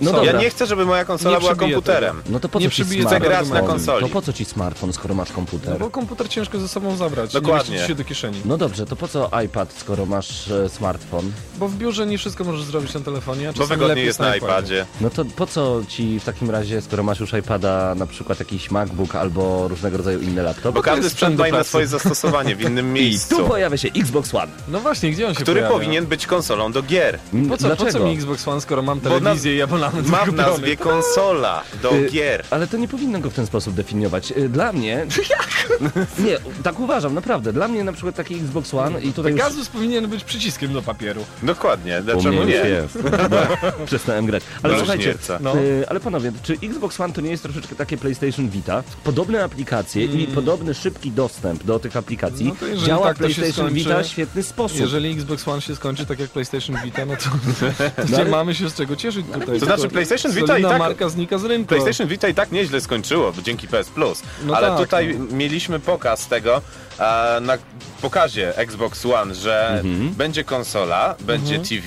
[0.00, 0.24] No.
[0.24, 2.22] Ja nie chcę, żeby moja konsola Nie była komputerem.
[2.28, 3.32] no to po nie co ci przybiję smartfon?
[3.32, 4.06] tego na konsoli.
[4.06, 5.78] To po co ci smartfon, skoro masz No komputer?
[5.78, 7.32] bo komputer ciężko ze sobą zabrać.
[7.32, 7.70] Dokładnie.
[7.70, 8.40] Nie mieści się do kieszeni.
[8.44, 11.32] No dobrze, to po co iPad, skoro masz e, smartfon?
[11.58, 14.18] Bo w biurze nie wszystko możesz zrobić na telefonie, a Bo czasami wygodniej lepiej jest
[14.20, 14.50] na iPadzie.
[14.76, 14.86] iPadzie.
[15.00, 18.70] No to po co ci w takim razie, skoro masz już iPada, na przykład jakiś
[18.70, 20.74] MacBook albo różnego rodzaju inny laptop?
[20.74, 21.68] Bo każdy jest sprzęt sprzęt do ma inne pracy.
[21.68, 23.36] swoje zastosowanie w innym I miejscu.
[23.36, 24.52] tu pojawia się Xbox One.
[24.68, 25.74] No właśnie, gdzie on się Który pojawia?
[25.74, 27.18] powinien być konsolą do gier.
[27.48, 27.92] Po co, Dlaczego?
[27.92, 29.62] po co mi Xbox One, skoro mam na- telewizję i
[29.98, 32.44] abonament Ma w nazwie konsola do Y, gier.
[32.50, 34.30] Ale to nie powinno go w ten sposób definiować.
[34.32, 35.06] Y, Dla mnie...
[36.18, 37.52] Nie, tak uważam, naprawdę.
[37.52, 39.40] Dla mnie na przykład taki Xbox One i tutaj już...
[39.40, 41.24] Pegasus powinien być przyciskiem do papieru.
[41.42, 42.56] Dokładnie, dlaczego nie?
[42.56, 42.98] już jest.
[43.30, 44.42] No, przestałem grać.
[44.62, 45.14] Ale No, słuchajcie.
[45.40, 45.56] No.
[45.58, 48.82] y, ale panowie, czy Xbox One to nie jest troszeczkę takie PlayStation Vita?
[49.04, 52.56] Podobne aplikacje i podobny szybki dostęp do tych aplikacji Mm.
[52.60, 54.78] No to działa tak PlayStation skończy- Vita w świetny sposób.
[54.80, 57.22] Jeżeli Xbox One się skończy tak jak PlayStation Vita, no to,
[58.02, 59.58] to No ale- mamy się z czego cieszyć tutaj.
[59.60, 61.68] To znaczy, Tylko PlayStation Vita i tak- marka znika z rynku.
[61.68, 65.36] PlayStation Vita i tak nieźle skończyło dzięki PS Plus, No ale tak, tutaj no.
[65.36, 66.62] mieliśmy pokaz tego
[66.98, 67.58] e, na
[68.02, 70.10] pokazie Xbox One, że Mhm.
[70.10, 71.86] będzie konsola, będzie TV,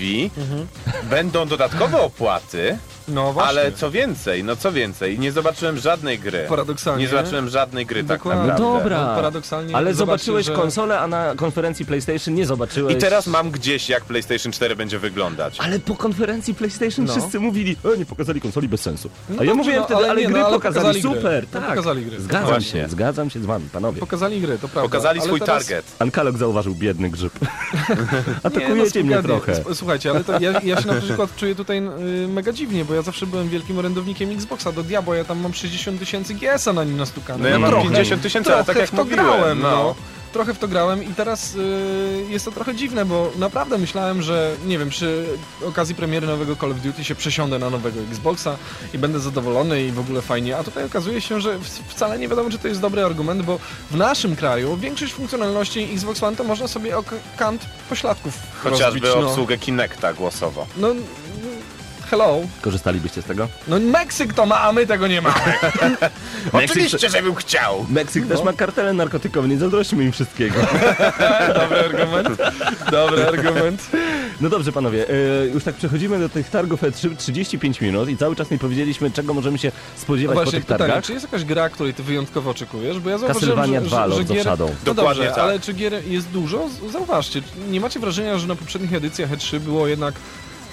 [1.03, 2.77] będą dodatkowe opłaty
[3.07, 3.49] No właśnie.
[3.49, 6.45] Ale co więcej, no co więcej, nie zobaczyłem żadnej gry.
[6.49, 7.03] Paradoksalnie.
[7.03, 8.47] Nie zobaczyłem żadnej gry tak Dokładnie.
[8.47, 8.79] naprawdę.
[8.79, 9.05] Dobra.
[9.07, 12.95] No, paradoksalnie Ale zobaczyłeś że- konsolę, a na konferencji PlayStation nie zobaczyłeś.
[12.95, 15.57] I teraz mam gdzieś, jak PlayStation 4 będzie wyglądać.
[15.59, 17.13] Ale po konferencji PlayStation No.
[17.13, 19.09] wszyscy mówili, e, nie pokazali konsoli bez sensu.
[19.29, 21.01] No a ja dobrze, mówiłem no, wtedy, ale ale, nie, gry no, ale pokazali, pokazali
[21.01, 21.15] gry.
[21.21, 21.45] super.
[21.53, 21.69] No, tak.
[21.69, 22.21] pokazali gry.
[22.21, 22.81] Zgadzam Właśnie.
[22.81, 23.99] się, zgadzam się z wami, panowie.
[23.99, 24.81] Pokazali gry, to prawda.
[24.81, 25.65] Pokazali ale swój teraz...
[25.65, 25.85] target.
[25.99, 27.33] Ankalog zauważył biedny grzyb.
[27.43, 29.21] Nie, no, Atakujecie mnie spokojnie.
[29.21, 29.75] trochę.
[29.75, 33.01] Słuchajcie, ale to ja, ja się na przykład czuję tutaj y, mega dziwnie, bo ja
[33.01, 36.97] zawsze byłem wielkim orędownikiem Xboxa do diabła, ja tam mam 60 tysięcy GS-a na nim
[36.97, 37.43] nastukane.
[37.43, 39.71] No ja mam trochę, 50 tysięcy, ale tak jak w to mówiłem, grałem, no.
[39.71, 39.95] no.
[40.33, 44.55] Trochę w to grałem i teraz y, jest to trochę dziwne, bo naprawdę myślałem, że
[44.65, 45.25] nie wiem, przy
[45.65, 48.57] okazji premiery nowego Call of Duty się przesiądę na nowego Xboxa
[48.93, 52.49] i będę zadowolony i w ogóle fajnie, a tutaj okazuje się, że wcale nie wiadomo,
[52.49, 53.59] czy to jest dobry argument, bo
[53.91, 57.03] w naszym kraju większość funkcjonalności Xbox One to można sobie o
[57.37, 59.29] kant pośladków Chociażby rozbić, no.
[59.29, 60.67] obsługę Kinecta głosowo.
[60.77, 60.87] No,
[62.09, 62.39] hello.
[62.61, 63.47] Korzystalibyście z tego?
[63.67, 65.35] No Meksyk to ma, a my tego nie mamy.
[66.51, 67.85] Oczywiście, żebym chciał!
[67.89, 70.59] Meksyk też ma kartele narkotykowe, nie zazdrościmy im wszystkiego.
[71.59, 72.29] Dobry argument.
[72.91, 73.87] Dobry argument.
[74.41, 78.35] No dobrze, panowie, e, już tak przechodzimy do tych targów E3 35 minut i cały
[78.35, 81.03] czas nie powiedzieliśmy, czego możemy się No spodziewać po właśnie, tych pytanie, targach.
[81.05, 82.99] czy jest jakaś gra, której ty wyjątkowo oczekujesz?
[82.99, 84.43] Bo ja zauważyłem, że, 2 że, że gier...
[84.43, 84.71] Shadow.
[84.85, 85.43] No Dokładnie dobrze, tak.
[85.43, 86.69] ale czy gier jest dużo?
[86.91, 90.13] Zauważcie, nie macie wrażenia, że na poprzednich edycjach E3 było jednak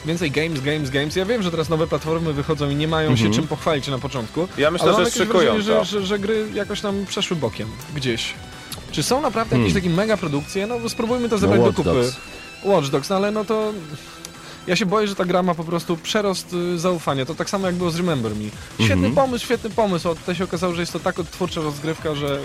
[0.07, 1.16] więcej games, games, games?
[1.16, 3.28] Ja wiem, że teraz nowe platformy wychodzą i nie mają Mhm.
[3.32, 4.48] się czym pochwalić na początku.
[4.59, 8.34] Ja myślę, że szykują wrażenie, że, że, że gry jakoś nam przeszły bokiem gdzieś.
[8.92, 9.82] Czy są naprawdę jakieś Hmm.
[9.92, 10.66] takie mega produkcje?
[10.66, 11.90] No spróbujmy to No, zebrać do Watch kupy.
[11.92, 12.16] Dogs.
[12.64, 13.72] Watch Dogs, no ale no to...
[14.66, 17.26] Ja się boję, że ta gra ma po prostu przerost y, zaufania.
[17.26, 18.44] To tak samo jak było z Remember Me.
[18.84, 19.14] Świetny Mhm.
[19.14, 20.09] pomysł, świetny pomysł.
[20.14, 22.40] Tutaj się okazało, że jest to tak odtwórcza rozgrywka, że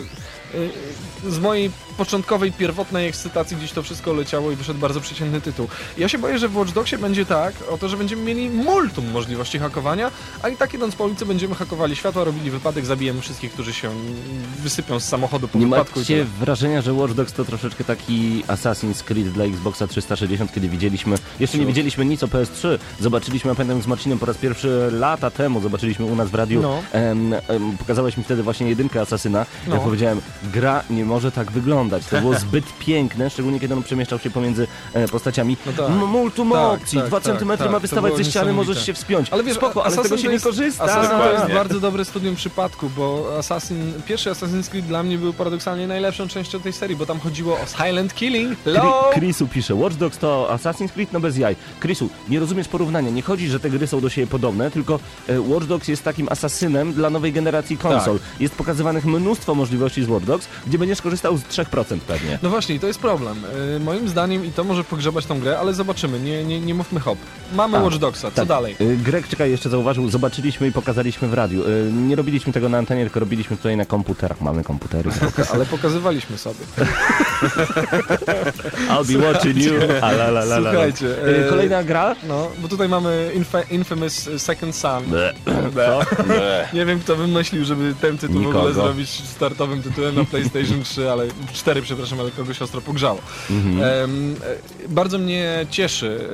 [1.29, 5.67] z mojej początkowej, pierwotnej ekscytacji gdzieś to wszystko leciało i wyszedł bardzo przeciętny tytuł.
[5.97, 9.11] Ja się boję, że w Watch Dogsie będzie tak, o to, że będziemy mieli multum
[9.11, 10.11] możliwości hakowania,
[10.43, 13.91] a i tak idąc po ulicy będziemy hakowali światła, robili wypadek, zabijemy wszystkich, którzy się
[14.63, 15.99] wysypią z samochodu po Nie wypadku.
[15.99, 20.69] i macie wrażenia, że Watch Dogs to troszeczkę taki Assassin's Creed dla Xboxa 360, kiedy
[20.69, 24.89] widzieliśmy, jeszcze nie widzieliśmy nic o PS3, zobaczyliśmy, ja pamiętam z Marcinem po raz pierwszy
[24.91, 26.81] lata temu, zobaczyliśmy u nas w radiu, No.
[26.91, 29.75] em, em, pokazałeś mi wtedy właśnie jedynkę Asasyna, No.
[29.75, 34.19] ja powiedziałem, gra nie może tak wyglądać, to było zbyt piękne, szczególnie kiedy on przemieszczał
[34.19, 35.57] się pomiędzy e, postaciami.
[35.65, 35.89] No tak.
[35.89, 39.29] Multum Tak, opcji, tak, dwa tak, centymetry tak, ma wystawać ze ściany, możesz się wspiąć.
[39.29, 40.83] Ale wiesz, Spoko, ale z tego się nie korzysta.
[40.83, 41.55] Assassin to jest Dokładnie.
[41.55, 46.59] bardzo dobre studium przypadku, bo Assassin, pierwszy Assassin's Creed dla mnie był paradoksalnie najlepszą częścią
[46.59, 48.59] tej serii, bo tam chodziło o silent killing.
[49.13, 51.55] Chrisu pisze, Watch Dogs to Assassin's Creed, no bez jaj.
[51.79, 53.09] Chrisu, nie rozumiesz porównania.
[53.09, 56.27] Nie chodzi, że te gry są do siebie podobne, tylko e, Watch Dogs jest takim
[56.29, 58.19] asasynem dla nowej generacji konsol.
[58.19, 58.41] Tak.
[58.41, 60.34] Jest pokazywanych mnóstwo możliwości z Watch Dogs,
[60.67, 62.39] gdzie będziesz korzystał z 3% pewnie.
[62.43, 63.37] No właśnie, to jest problem.
[63.75, 66.99] Y, moim zdaniem i to może pogrzebać tą grę, ale zobaczymy, nie, nie, nie mówmy
[66.99, 67.17] hop.
[67.53, 68.47] Mamy A, Watch Dogsa, co tak.
[68.47, 68.75] dalej?
[68.81, 71.63] Y, Greg, czekaj, jeszcze zauważył, zobaczyliśmy i pokazaliśmy w radiu.
[71.67, 74.41] Y, Nie robiliśmy tego na antenie, tylko robiliśmy tutaj na komputerach.
[74.41, 75.11] Mamy komputery.
[75.53, 76.59] Ale pokazywaliśmy sobie.
[78.89, 79.73] I'll be watching you.
[80.01, 80.71] A, la, la, la.
[80.71, 82.15] Słuchajcie, Y, e, Kolejna gra?
[82.27, 85.03] No, bo tutaj mamy Infa Infamous Second Son.
[85.03, 85.33] Ble.
[85.75, 86.23] Co?
[86.23, 86.67] Ble.
[86.73, 88.59] Nie wiem, kto wymyślił, żeby ten tytuł w Nikogo.
[88.59, 93.19] ogóle zrobić startowym tytułem na PlayStation 3, ale 4, przepraszam, ale kogoś ostro pogrzało.
[93.49, 93.83] Mhm.
[93.83, 96.29] E, bardzo mnie cieszy,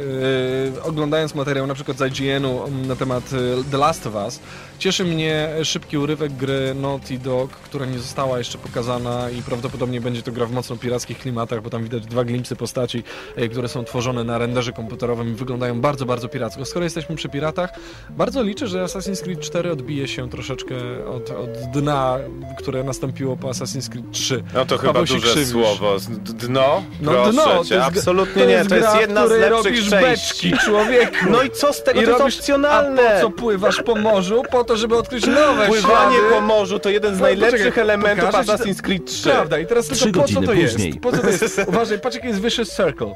[0.77, 4.39] e, oglądając materiał na przykład z IGN-u m, na temat e, The Last of Us,
[4.79, 10.21] cieszy mnie szybki urywek gry Naughty Dog, która nie została jeszcze pokazana i prawdopodobnie będzie
[10.21, 13.03] to gra w mocno pirackich klimatach, bo tam widać dwa glimpsy postaci,
[13.51, 16.65] które są tworzone na renderze komputerowym i wyglądają bardzo, bardzo piracko.
[16.65, 17.69] Skoro jesteśmy przy piratach,
[18.09, 20.75] bardzo liczę, że Assassin's Creed 4 odbije się troszeczkę
[21.05, 22.17] od, od dna,
[22.57, 24.43] które nastąpiło po Assassin's Creed 3.
[24.53, 25.49] No to chyba Paweł duże krzywisz.
[25.49, 25.95] słowo.
[26.23, 26.83] Dno?
[27.01, 28.53] No Proszę dno, to cię, jest, absolutnie to nie.
[28.53, 30.49] jest To jest gra, jedna z lepszych robisz części.
[30.49, 31.15] beczki, człowieku.
[31.29, 32.01] No i co z tego?
[32.01, 33.01] I to jest robisz- opcjonalne.
[33.09, 34.43] A po co pływasz po morzu?
[34.51, 36.29] Po to, żeby odkryć nowe Pływanie ślady.
[36.35, 39.29] po morzu to jeden z No, najlepszych poczekaj, elementów pokażę Assassin's Creed 3.
[39.29, 40.61] Prawda, i teraz tylko po co to później.
[40.89, 40.99] jest?
[41.01, 41.61] Po co to jest?
[41.67, 43.07] Uważaj, patrz jaki jest Vicious Circle.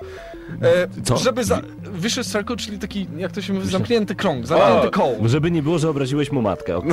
[0.62, 1.18] E, Co?
[1.18, 1.62] Żeby za...
[1.94, 5.16] Vicious Circle, czyli taki, jak to się mówi, zamknięty krąg, zamknięty koło.
[5.26, 6.92] Żeby nie było, że obraziłeś mu matkę, okej.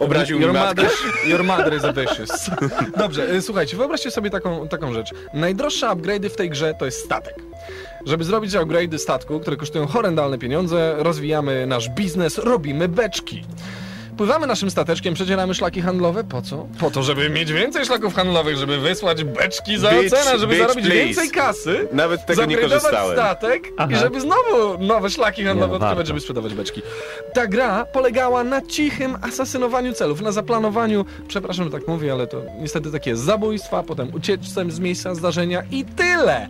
[0.00, 0.82] Obraził mi matkę.
[0.82, 0.90] mother,
[1.28, 2.50] your mother is a vicious.
[2.98, 5.10] Dobrze, e, słuchajcie, wyobraźcie sobie taką, taką rzecz.
[5.34, 7.34] Najdroższe upgrade'y w tej grze to jest statek.
[8.06, 13.44] Żeby zrobić upgrade'y statku, które kosztują horrendalne pieniądze, rozwijamy nasz biznes, robimy beczki.
[14.18, 16.24] Pływamy naszym stateczkiem, przecieramy szlaki handlowe.
[16.24, 16.66] Po co?
[16.80, 20.62] Po to, żeby mieć więcej szlaków handlowych, żeby wysłać beczki za Bitch, ocenę, żeby bitch,
[20.68, 21.04] zarobić please.
[21.04, 21.88] więcej kasy.
[21.92, 23.16] Nawet tego nie korzystałem.
[23.16, 23.92] statek Aha.
[23.92, 26.82] i żeby znowu nowe szlaki handlowe Nie, odkrywać, żeby sprzedawać beczki.
[27.34, 32.42] Ta gra polegała na cichym asasynowaniu celów, na zaplanowaniu, przepraszam, że tak mówię, ale to
[32.60, 36.48] niestety tak jest, zabójstwa, potem ucieczce z miejsca zdarzenia i tyle.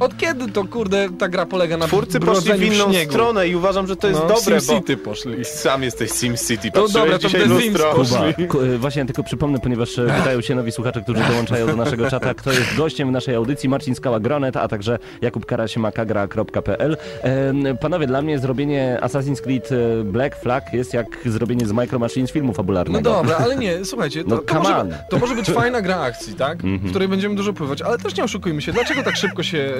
[0.00, 3.12] Od kiedy to, kurde, ta gra polega na Twórcy poszli w inną śniegu?
[3.12, 4.80] stronę i uważam, że to jest no, dobre, Sim bo...
[4.80, 5.44] City poszli.
[5.44, 7.94] Sam jesteś SimCity, To patrzyłeś dobra, to dzisiaj Sims lustro.
[7.94, 11.66] Kuba, ku, y, właśnie ja tylko przypomnę, ponieważ e, pytają się nowi słuchacze, którzy dołączają
[11.66, 16.96] do naszego czata, kto jest gościem naszej audycji, Marcin Skała-Gronet, a także Jakub Karasiemakagra.pl.
[17.22, 21.98] Em, Panowie, dla mnie zrobienie Assassin's Creed e, Black Flag jest jak zrobienie z Micro
[21.98, 23.00] Machines filmu No fabularnego.
[23.10, 26.58] dobra, ale nie, słuchajcie, to, No, to, może, to może być fajna gra akcji, tak?
[26.62, 29.74] W której będziemy dużo pływać, ale też nie oszukujmy się, dlaczego tak szybko się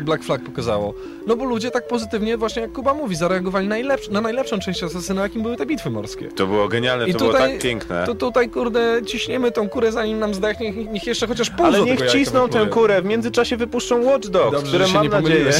[0.00, 0.94] Black Flag pokazało?
[1.26, 5.22] No bo ludzie tak pozytywnie, właśnie jak Kuba mówi, zareagowali najlepsz, na najlepszą część Asasyna,
[5.22, 6.28] jakim były te bitwy morskie.
[6.28, 8.06] To było genialne, to było tak piękne.
[8.06, 11.80] To tutaj, kurde, ciśniemy tą kurę, zanim nam zdechnie, niech, niech jeszcze chociaż pół Ale
[11.80, 15.52] niech cisną tę kurę, w międzyczasie wypuszczą Watch Dogs, Dobrze, które mam nie nadzieję...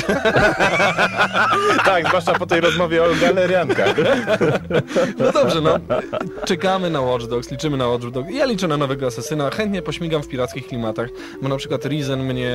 [1.85, 3.95] tak, zwłaszcza po tej rozmowie o galeriankach.
[5.19, 5.79] No dobrze, no.
[6.45, 8.29] Czekamy na Watch Dogs, liczymy na Watch Dogs.
[8.33, 11.09] Ja liczę na nowego Asasyna, chętnie pośmigam w pirackich klimatach,
[11.43, 12.53] bo na przykład Risen mnie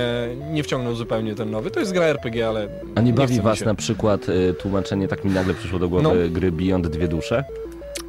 [0.51, 1.71] nie wciągnął zupełnie ten nowy.
[1.71, 5.07] To jest gra RPG, ale A nie bawi chce mi was na przykład y, tłumaczenie,
[5.07, 6.11] tak mi nagle przyszło do głowy, No.
[6.31, 7.43] gry Beyond Dwie Dusze?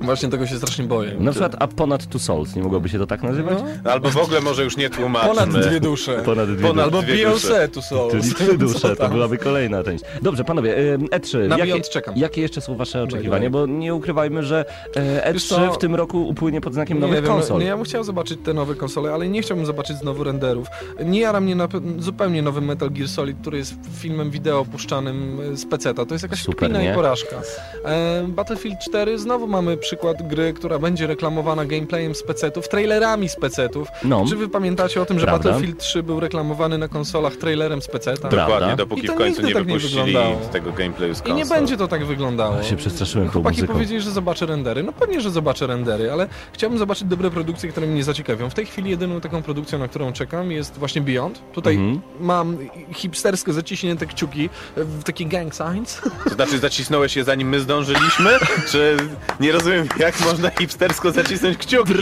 [0.01, 1.15] Właśnie tego się strasznie boję.
[1.19, 3.59] Na przykład A Ponad Two Souls, nie mogłoby się to tak nazywać?
[3.85, 3.91] No.
[3.93, 5.29] Albo w ogóle może już nie tłumaczmy.
[5.29, 6.23] Ponad dwie dusze.
[6.25, 6.85] Ponad dwie Ponad dusze.
[6.85, 8.09] Albo dwie Beyoncé tu są.
[8.11, 10.05] Czyli trzy dusze, to byłaby kolejna część.
[10.23, 12.15] Dobrze, panowie, y, E3, Na jakie, czekam.
[12.17, 13.51] jakie jeszcze są wasze oczekiwania?
[13.51, 14.65] Bo nie ukrywajmy, że
[14.95, 15.73] e, Wiesz E3 co?
[15.73, 17.59] w tym roku upłynie pod znakiem Nie nowych wiem, no, konsol.
[17.59, 20.67] no ja bym chciał zobaczyć te nowe konsole, ale nie chciałbym zobaczyć znowu renderów.
[21.05, 25.41] Nie jara mnie na, pe- zupełnie nowy Metal Gear Solid, który jest filmem wideo puszczanym
[25.53, 26.07] e, z peceta.
[26.07, 26.91] To jest jakaś Super, kpina nie?
[26.91, 27.37] i porażka.
[27.85, 33.37] E, Battlefield 4 znowu mamy przykład gry, która będzie reklamowana gameplayem z pecetów, trailerami z
[33.37, 33.89] pecetów.
[34.05, 34.25] No.
[34.29, 35.51] Czy wy pamiętacie o tym, że Prawda.
[35.51, 38.29] Battlefield 3 był reklamowany na konsolach trailerem z peceta?
[38.29, 38.45] Prawda.
[38.55, 40.37] Dokładnie, dopóki I w końcu nie tak nie wypuścili wyglądało.
[40.53, 41.37] tego gameplayu z I konsol.
[41.37, 42.57] nie będzie to tak wyglądało.
[42.57, 43.73] Ja się przestraszyłem Chłopaki muzyką.
[43.73, 44.83] powiedzieli, że zobaczę rendery.
[44.83, 48.51] No pewnie, że zobaczę rendery, ale chciałbym zobaczyć dobre produkcje, które mnie zaciekawią.
[48.51, 51.41] W tej chwili jedyną taką produkcją, na którą czekam jest właśnie Beyond.
[51.53, 52.01] Tutaj Mhm.
[52.21, 52.59] mam
[52.95, 56.01] hipstersko zaciśnięte kciuki w takie gang signs.
[56.25, 58.31] To znaczy zacisnąłeś je zanim my zdążyliśmy?
[58.71, 58.97] Czy
[59.41, 61.95] nie rozumiem jak można hipstersko zacisnąć kciuki?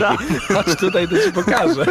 [0.53, 1.85] Patrz tutaj, to ci pokażę.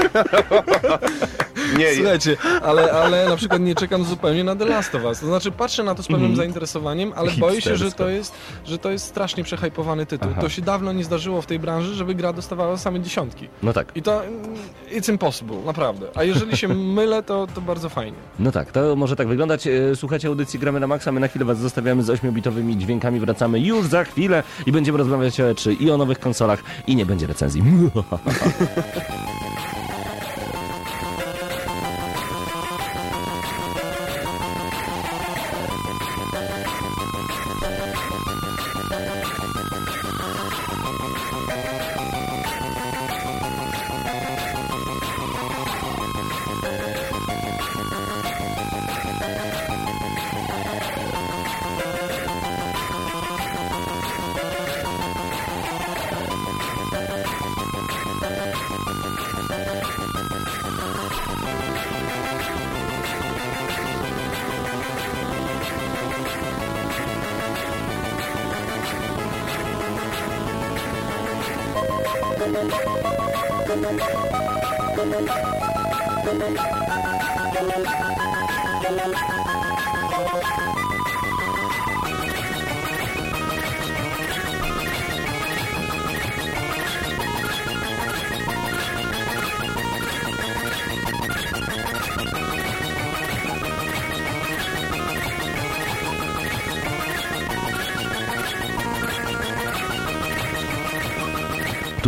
[1.79, 5.21] Nie, Słuchajcie, ale, ale na przykład nie czekam zupełnie na The Last of Us.
[5.21, 6.37] To znaczy patrzę na to z pewnym Mhm.
[6.37, 8.05] zainteresowaniem, ale boję się, że Hipstersko.
[8.05, 8.35] to jest,
[8.67, 10.29] że to jest strasznie przehypowany tytuł.
[10.33, 10.41] Aha.
[10.41, 13.49] To się dawno nie zdarzyło w tej branży, żeby gra dostawała same dziesiątki.
[13.63, 14.43] No tak, I to mm,
[14.91, 16.07] it's impossible, naprawdę.
[16.15, 18.19] A jeżeli się mylę, to, to bardzo fajnie.
[18.39, 19.67] no tak, to może tak wyglądać.
[19.67, 23.61] E, Słuchajcie audycji Gramy na Maxa, my na chwilę was zostawiamy z 8-bitowymi dźwiękami, wracamy
[23.61, 27.27] już za chwilę i będziemy rozmawiać o E3 i o nowych konsolach i nie będzie
[27.27, 27.63] recenzji.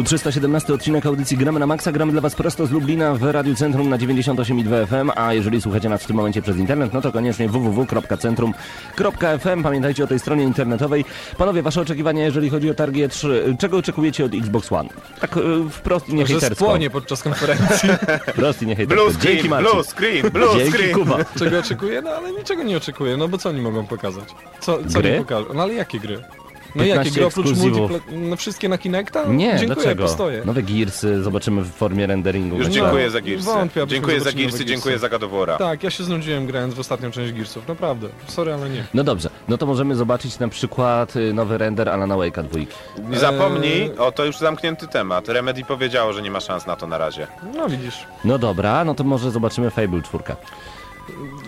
[0.00, 1.92] Tu 317 odcinek audycji Gramy na Maxa.
[1.92, 5.88] Gramy dla Was prosto z Lublina w Radiu Centrum na 98,2 FM, a jeżeli słuchacie
[5.88, 9.62] nas w tym momencie przez internet, no to koniecznie www.centrum.fm.
[9.62, 11.04] Pamiętajcie o tej stronie internetowej.
[11.38, 13.28] Panowie, Wasze oczekiwania, jeżeli chodzi o targi E3,
[13.58, 14.88] czego oczekujecie od Xbox One?
[15.20, 15.40] Tak e,
[15.70, 16.64] wprost i nie Że hejtersko.
[16.64, 17.88] spłonie podczas konferencji.
[18.34, 19.04] Wprost i nie hejtersko.
[19.04, 19.72] Blue Dzięki screen, Marcin.
[19.72, 20.94] blue screen, blue Dzięki screen.
[20.94, 21.16] Kuba.
[21.38, 22.02] Czego oczekuję?
[22.02, 24.24] No ale niczego nie oczekuję, no bo co oni mogą pokazać?
[24.60, 25.18] Co, co Gry?
[25.18, 25.46] pokażą?
[25.54, 26.18] No ale jakie gry?
[26.74, 27.56] No 15 jakie gry oprócz.
[28.12, 29.24] No wszystkie na Kinecta?
[29.24, 30.02] Nie, Dziękuję, dlaczego?
[30.04, 30.42] postoję.
[30.44, 32.56] Nowe Gearsy zobaczymy w formie renderingu.
[32.56, 33.44] Już dziękuję za Gearsy.
[33.46, 35.22] Wątpię, Dziękuję za Gearsy, dziękuję za God.
[35.58, 38.08] Tak, ja się znudziłem grając w ostatnią część Gearsów, naprawdę.
[38.26, 38.84] Sorry, ale nie.
[38.94, 42.74] No dobrze, no to możemy zobaczyć na przykład y, nowy render Alana Wake'a dwójki.
[43.10, 43.98] Nie zapomnij, Eee.
[43.98, 45.28] o to już zamknięty temat.
[45.28, 47.26] Remedy powiedziało, że nie ma szans na to na razie.
[47.56, 48.06] No widzisz.
[48.24, 50.24] No dobra, no to może zobaczymy Fable 4.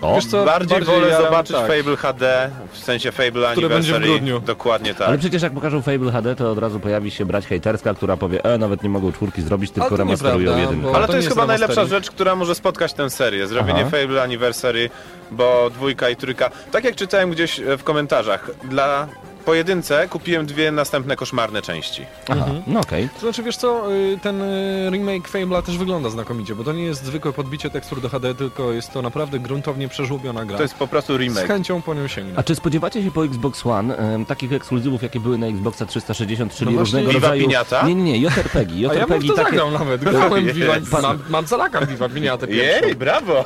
[0.01, 1.67] O, Wiesz co, bardziej, bardziej wolę ja- zobaczyć tak.
[1.67, 4.05] Fable HD, w sensie Fable Które będzie w Anniversary.
[4.19, 4.39] grudniu.
[4.39, 5.07] Dokładnie tak.
[5.07, 8.43] ale przecież jak pokażą Fable HD, to od razu pojawi się brać hejterska, która powie,
[8.43, 10.87] e, nawet nie mogą czwórki zrobić, tylko remasterują jedynkę.
[10.95, 13.47] Ale to to jest chyba najlepsza rzecz, która może spotkać tę serię.
[13.47, 13.89] Zrobienie Aha.
[13.89, 14.89] Fable Anniversary,
[15.31, 16.49] bo dwójka i trójka.
[16.71, 19.07] Tak jak czytałem gdzieś e, w komentarzach, dla
[19.43, 22.05] pojedynce kupiłem dwie następne koszmarne części.
[22.29, 23.09] Aha, no okej.
[23.13, 26.83] To znaczy, wiesz co, y, ten y, remake Fable'a też wygląda znakomicie, bo to nie
[26.83, 30.57] jest zwykłe podbicie tekstur do HD, tylko jest to naprawdę gruntownie przeżłobiona gra.
[30.57, 31.47] To jest po prostu Z remake.
[31.47, 32.33] chęcią po nią sięgnę.
[32.37, 36.55] A czy spodziewacie się po Xbox One em, takich ekskluzywów, jakie były na Xboxa 360,
[36.55, 37.41] czyli No różnego Viva rodzaju...
[37.41, 37.87] Piniata?
[37.87, 38.71] Nie, nie, nie, JRPG.
[38.89, 39.43] A ja bym JRPG to takie...
[39.49, 40.01] zagrał nawet.
[40.11, 40.57] Grałem Jest.
[40.57, 42.85] Viva, Pan- mam, mam calaka Viva Piniatę pierwszą.
[42.85, 43.39] Jej, brawo!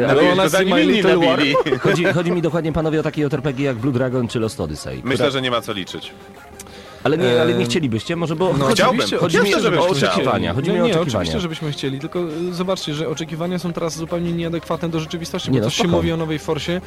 [0.00, 1.40] E, Ale go zanim My Little War.
[1.80, 5.00] chodzi, chodzi mi dokładnie, panowie, o takie JRPG jak Blue Dragon czy Lost Odyssey.
[5.04, 6.12] Myślę, które- że nie ma co liczyć.
[7.04, 8.52] Ale nie, ale nie chcielibyście, może bo...
[8.52, 9.00] No, chodzi, chciałbym.
[9.00, 9.90] oczywiście, chodzi mi o chciał.
[9.90, 10.54] oczekiwania.
[10.54, 11.20] Chodzi nie, mi o nie, oczekiwania.
[11.20, 12.18] oczywiście, żebyśmy chcieli, tylko
[12.50, 15.82] y, zobaczcie, że oczekiwania są teraz zupełnie nieadekwatne do rzeczywistości, Nie, bo no coś się
[15.82, 15.96] spoko.
[15.96, 16.80] mówi o nowej Forsie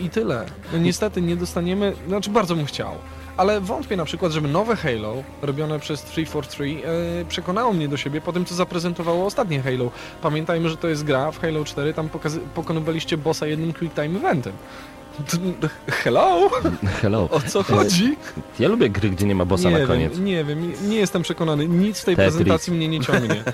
[0.00, 0.46] i, i tyle.
[0.72, 2.92] No, niestety nie dostaniemy, znaczy bardzo bym chciał,
[3.36, 8.20] ale wątpię na przykład, żeby nowe Halo, robione przez 343, e, przekonało mnie do siebie
[8.20, 9.90] po tym, co zaprezentowało ostatnie Halo.
[10.22, 14.18] Pamiętajmy, że to jest gra w Halo 4, tam pokazy- pokonywaliście bossa jednym quick time
[14.18, 14.52] eventem.
[15.90, 16.50] Hello?
[17.02, 17.28] Hello.
[17.30, 18.16] O co chodzi?
[18.58, 20.12] Ja lubię gry, gdzie nie ma bossa nie na koniec.
[20.14, 21.68] wiem, nie wiem, nie- jestem przekonany.
[21.68, 22.34] Nic w tej Tetris.
[22.34, 23.44] prezentacji mnie nie ciągnie.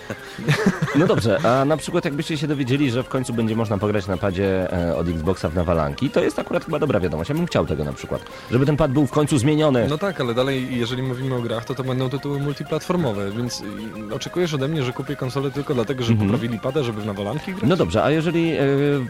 [0.97, 4.17] No dobrze, a na przykład jakbyście się dowiedzieli, że w końcu będzie można pograć na
[4.17, 7.31] padzie e, od Xboxa w nawalanki, to jest akurat chyba dobra wiadomość.
[7.31, 8.23] Ja bym chciał tego na przykład.
[8.51, 9.87] Żeby ten pad był w końcu zmieniony.
[9.89, 13.61] No tak, ale dalej, jeżeli mówimy o grach, to to będą tytuły multiplatformowe, więc
[14.11, 16.31] y, oczekujesz ode mnie, że kupię konsolę tylko dlatego, że Mhm.
[16.31, 17.65] poprawili pada, żeby w nawalanki grać?
[17.71, 18.59] No dobrze, a jeżeli e,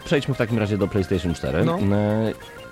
[0.05, 1.65] przejdźmy w takim razie do PlayStation 4.
[1.65, 1.79] No.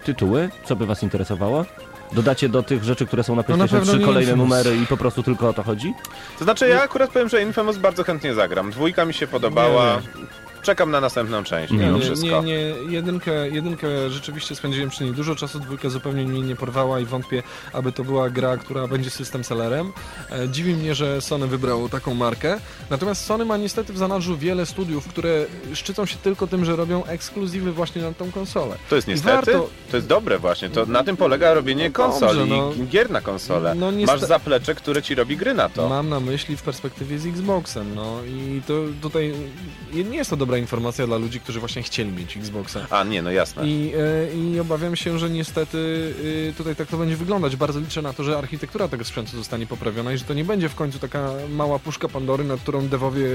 [0.04, 1.66] Tytuły, co by was interesowało?
[2.12, 4.78] Dodacie do tych rzeczy, które są na No na PlayStation pewno 3 nie kolejne numery
[4.78, 5.93] i po prostu tylko o to chodzi?
[6.38, 8.72] To znaczy, ja akurat powiem, że Infamous bardzo chętnie zagram.
[8.72, 10.02] Dwójka mi się podobała.
[10.62, 12.28] Czekam na następną część, Nie, Nie, wszystko.
[12.28, 12.60] nie, nie,
[12.93, 17.43] jedynkę, jedynkę rzeczywiście spędziłem przy niej dużo czasu, dwójka zupełnie mnie nie porwała i wątpię,
[17.74, 19.91] aby to była gra, która będzie system sellerem.
[20.32, 24.66] E, dziwi mnie, że Sony wybrało taką markę, natomiast Sony ma niestety w zanadrzu wiele
[24.66, 28.76] studiów, które szczycą się tylko tym, że robią ekskluzywy właśnie na tą konsolę.
[28.89, 32.20] To jest niestety, warto- to jest dobre właśnie, to na tym polega robienie No dobrze,
[32.28, 32.72] konsoli, no.
[32.89, 33.76] gier na konsolę.
[33.76, 35.89] No niestety- Masz zaplecze, które ci robi gry na to.
[35.89, 39.34] Mam na myśli w perspektywie z Xboxem, no i to tutaj
[39.93, 42.88] nie jest to dobra informacja dla ludzi, którzy właśnie chcieli mieć Xboxa.
[42.89, 43.68] A nie, no jasne.
[43.68, 46.14] I, e, I obawiam się, że niestety
[46.50, 47.56] e, tutaj tak to będzie wyglądać.
[47.56, 50.70] Bardzo liczę na to, że architektura tego sprzętu zostanie poprawiona i że to nie będzie
[50.70, 53.26] w końcu taka mała puszka Pandory, nad którą dewowie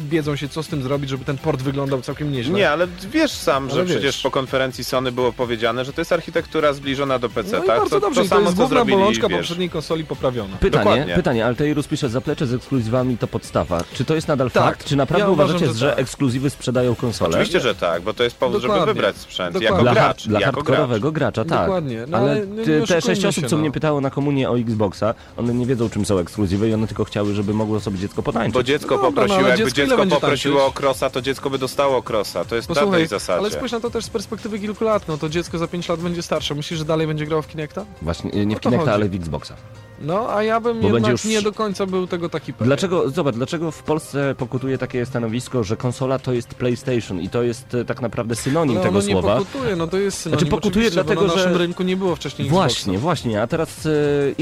[0.00, 2.54] biedzą się, co z tym zrobić, żeby ten port wyglądał całkiem nieźle.
[2.54, 3.96] Nie, ale wiesz sam, że Ale wiesz.
[3.96, 7.66] przecież po konferencji Sony było powiedziane, że to jest architektura zbliżona do PC, No i
[7.66, 7.78] tak?
[7.78, 9.38] bardzo to, dobrze, to to samo jest główna bolączka wiesz.
[9.38, 10.56] poprzedniej konsoli poprawiona.
[10.56, 11.14] Pytanie, Dokładnie.
[11.14, 13.84] pytanie, Altairus pisze zaplecze z ekskluzywami to podstawa.
[13.92, 14.64] Czy to jest nadal Tak.
[14.64, 14.84] fakt?
[14.88, 15.98] Czy naprawdę Ja uważam, uważacie, że że, tak.
[15.98, 17.30] ekskluzywy sprzedają konsole?
[17.30, 18.94] Oczywiście, że tak, bo to jest powód, żeby Dokładnie.
[18.94, 19.54] wybrać sprzęt.
[19.54, 19.66] Dokładnie.
[19.70, 20.28] Jako Dla, gracz.
[20.28, 21.60] dla jako hardkorowego gracza, tak.
[21.66, 22.04] Dokładnie.
[22.08, 23.60] No, ale te oszukujmy sześć osób, się, co no.
[23.60, 27.04] mnie pytało na komunię o Xboxa, one nie wiedzą, czym są ekskluzywy i one tylko
[27.04, 28.54] chciały, żeby mogło sobie dziecko potańczyć.
[28.54, 30.76] Bo dziecko Dobra, no, poprosiło, ale jakby dziecko poprosiło tańczyć?
[30.76, 32.44] o crossa, to dziecko by dostało crossa.
[32.44, 33.38] To jest na Posłuchaj, tej zasadzie.
[33.38, 35.08] ale spójrz na to też z perspektywy kilku lat.
[35.08, 36.54] No to dziecko za 5 lat będzie starsze.
[36.54, 37.84] Myślisz, że dalej będzie grało w Kinecta?
[38.02, 39.54] Właśnie, nie w Kinecta, ale w Xboxa.
[40.02, 42.66] No, a ja bym Bo jednak już- nie do końca był tego taki pewien.
[42.68, 47.42] Dlaczego, zobacz, dlaczego w Polsce pokutuje takie stanowisko, że konsola to jest PlayStation i to
[47.42, 49.36] jest e, tak naprawdę synonim Ale tego nie słowa?
[49.38, 52.16] pokutuje, no to jest synonim, Znaczy, pokutuje dlatego, bo na naszym że- rynku nie było
[52.16, 53.00] wcześniej Właśnie, Xboxa.
[53.02, 53.90] właśnie, a teraz e,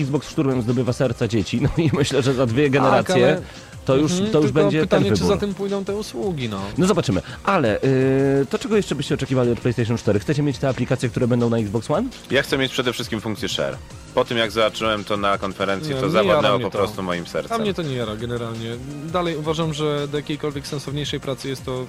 [0.01, 3.43] Xbox szturmem zdobywa serca dzieci, no i myślę, że za dwie generacje Tak, ale-
[3.85, 5.35] to już, Mhm, to już tylko będzie pytanie, ten czy wybór.
[5.37, 6.61] za tym pójdą te usługi, no.
[6.79, 10.21] No zobaczymy, ale y, to czego jeszcze byście oczekiwali od PlayStation 4?
[10.21, 12.09] Chcecie mieć te aplikacje, które będą na Xbox One?
[12.31, 13.77] Ja chcę mieć przede wszystkim funkcję share.
[14.15, 16.79] Po tym jak zobaczyłem to na konferencji, Nie, to nie zawładnęło po to.
[16.79, 17.61] prostu moim A sercem.
[17.61, 18.77] mnie to nie jara generalnie.
[19.13, 21.87] Dalej uważam, że do jakiejkolwiek sensowniejszej pracy jest to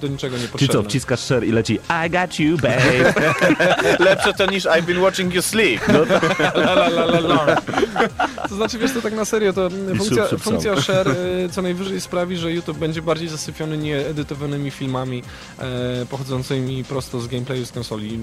[0.00, 0.72] do niczego Czy niepotrzebne.
[0.74, 3.14] co, wciskasz share i leci I got you, babe.
[4.08, 5.80] Lepsze to niż I've been watching you sleep.
[6.54, 7.56] La, la, la, la, la.
[8.48, 11.14] To znaczy, wiesz, to tak na serio, to funkcja, funkcja share y,
[11.52, 15.22] co najwyżej sprawi, że YouTube będzie bardziej zasypiony nieedytowanymi filmami
[15.58, 18.18] e, pochodzącymi prosto z gameplayu z konsoli.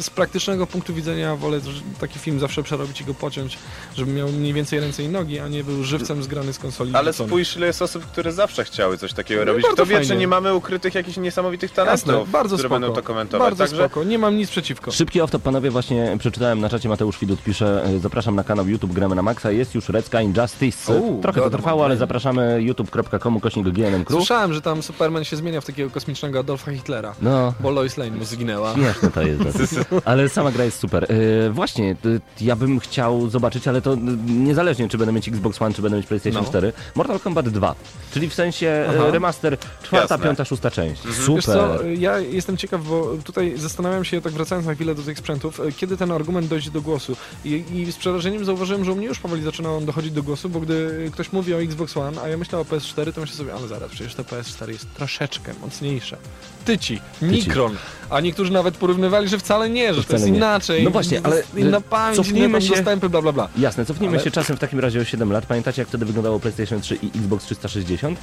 [0.00, 1.60] Z praktycznego punktu widzenia wolę
[2.00, 3.58] taki film zawsze przerobić i go pociąć,
[3.96, 6.90] żeby miał mniej więcej ręce i nogi, a nie był żywcem zgrany z konsoli.
[6.94, 7.28] Ale wrzucony.
[7.28, 9.62] spójrz, ile jest osób, które zawsze chciały coś takiego No robić.
[9.62, 12.80] bardzo Kto wie, czy nie mamy ukrytych jakichś niesamowitych talentów, Jasne, bardzo które spoko.
[12.80, 13.48] będą to komentować.
[13.48, 14.90] Bardzo Także spoko, nie mam nic przeciwko.
[14.90, 18.92] Szybki off-top, panowie, właśnie przeczytałem na czacie Mateusz Widut pisze, y, zapraszam na kanał YouTube
[18.92, 21.18] Gramy na Maxa, jest już Red Sky Injustice.
[21.22, 24.18] Trochę to trwało, ale zapraszam zapraszamy youtube.com kośnik GNM Crew.
[24.18, 27.14] Słyszałem, że tam Superman się zmienia w takiego kosmicznego Adolfa Hitlera.
[27.22, 28.74] No, Bo Lois Lane mu zginęła.
[28.74, 29.78] Śmieszne to jest.
[30.04, 31.06] Ale sama gra jest super.
[31.12, 33.96] E, właśnie, y, ja bym chciał zobaczyć, ale to y,
[34.26, 36.48] niezależnie, czy będę mieć Xbox One, czy będę mieć PlayStation No.
[36.48, 36.72] 4.
[36.94, 37.74] Mortal Kombat 2.
[38.12, 39.04] Czyli w sensie Aha.
[39.08, 40.26] e, remaster czwarta, Jasne.
[40.26, 41.06] piąta, szósta część.
[41.06, 41.44] Wiesz Super.
[41.44, 45.60] co, ja jestem ciekaw, bo tutaj zastanawiam się, tak wracając na chwilę do tych sprzętów,
[45.76, 47.16] kiedy ten argument dojdzie do głosu.
[47.44, 50.48] I, I z przerażeniem zauważyłem, że u mnie już powoli zaczyna on dochodzić do głosu,
[50.48, 53.54] bo gdy ktoś mówi o Xbox One, a ja myślę o PS4, to myślę sobie,
[53.54, 56.16] ale zaraz, przecież to PS4 jest troszeczkę mocniejsze.
[56.64, 57.76] Tyci, mikron.
[58.10, 60.36] A niektórzy nawet porównywali, że wcale nie, że to Wcale jest nie.
[60.36, 60.84] inaczej.
[60.84, 63.48] No właśnie, ale Inna pamięć, inne się- dostępy, bla bla bla.
[63.58, 65.46] Jasne, cofnijmy Ale- się czasem w takim razie o 7 lat.
[65.46, 68.18] Pamiętacie, jak wtedy wyglądało PlayStation 3 i Xbox 360?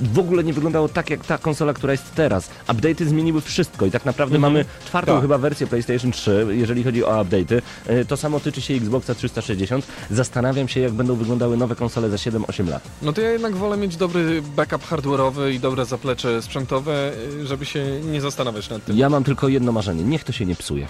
[0.00, 2.50] W ogóle nie wyglądało tak, jak ta konsola, która jest teraz.
[2.68, 5.22] Update'y zmieniły wszystko i tak naprawdę mamy czwartą Tak.
[5.22, 7.62] chyba wersję PlayStation 3, jeżeli chodzi o update'y.
[7.86, 9.86] E, To samo tyczy się Xboxa 360.
[10.10, 12.82] Zastanawiam się, jak będą wyglądały nowe konsole za 7-8 lat.
[13.02, 17.12] No to ja jednak wolę mieć dobry backup hardware'owy i dobre zaplecze sprzętowe,
[17.42, 18.96] y, żeby się nie zastanawiać nad tym.
[18.98, 20.04] Ja mam tylko jedno marzenie.
[20.04, 20.86] Niech to się nie psuje.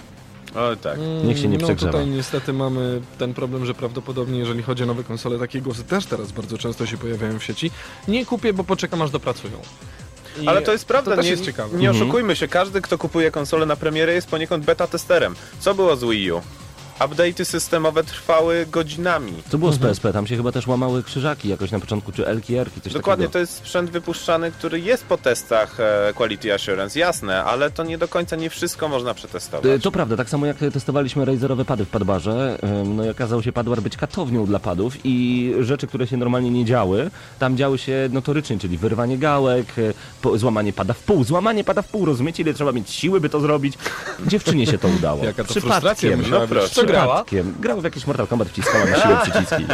[0.55, 0.99] O tak.
[1.23, 1.91] Niech się nie no przegrzewa.
[1.91, 6.05] tutaj niestety mamy ten problem, że prawdopodobnie jeżeli chodzi o nowe konsole, takie głosy też
[6.05, 7.71] teraz bardzo często się pojawiają w sieci.
[8.07, 9.53] Nie kupię, bo poczekam aż dopracują.
[10.41, 11.77] I Ale to jest prawda, To też nie, jest ciekawe.
[11.77, 12.03] nie Mhm.
[12.03, 15.35] oszukujmy się, każdy kto kupuje konsolę na premierę jest poniekąd beta testerem.
[15.59, 16.41] Co było z Wii U?
[16.99, 19.33] Update'y systemowe trwały godzinami.
[19.49, 19.77] Co było z.
[19.79, 20.13] PSP?
[20.13, 23.33] Tam się chyba też łamały krzyżaki jakoś na początku, czy Elki, Erki, coś Dokładnie, takiego.
[23.33, 27.97] to jest sprzęt wypuszczany, który jest po testach e, Quality Assurance, jasne, ale to nie
[27.97, 29.81] do końca nie wszystko można E, przetestować.
[29.83, 33.51] To prawda, tak samo jak testowaliśmy Razerowe pady w padbarze, em, no i okazał się
[33.51, 38.09] padwar być katownią dla padów i rzeczy, które się normalnie nie działy, tam działy się
[38.11, 42.43] notorycznie, czyli wyrwanie gałek, e, po, złamanie pada w pół, złamanie pada w pół, rozumiecie,
[42.43, 43.73] ile trzeba mieć siły, by to zrobić?
[44.27, 45.23] Dziewczynie się to udało.
[45.25, 46.57] Jaka to frustracja musiała No być.
[46.83, 47.23] Co grała?
[47.59, 49.65] Grała w jakiś Mortal Kombat, wciskała na siłę przyciski.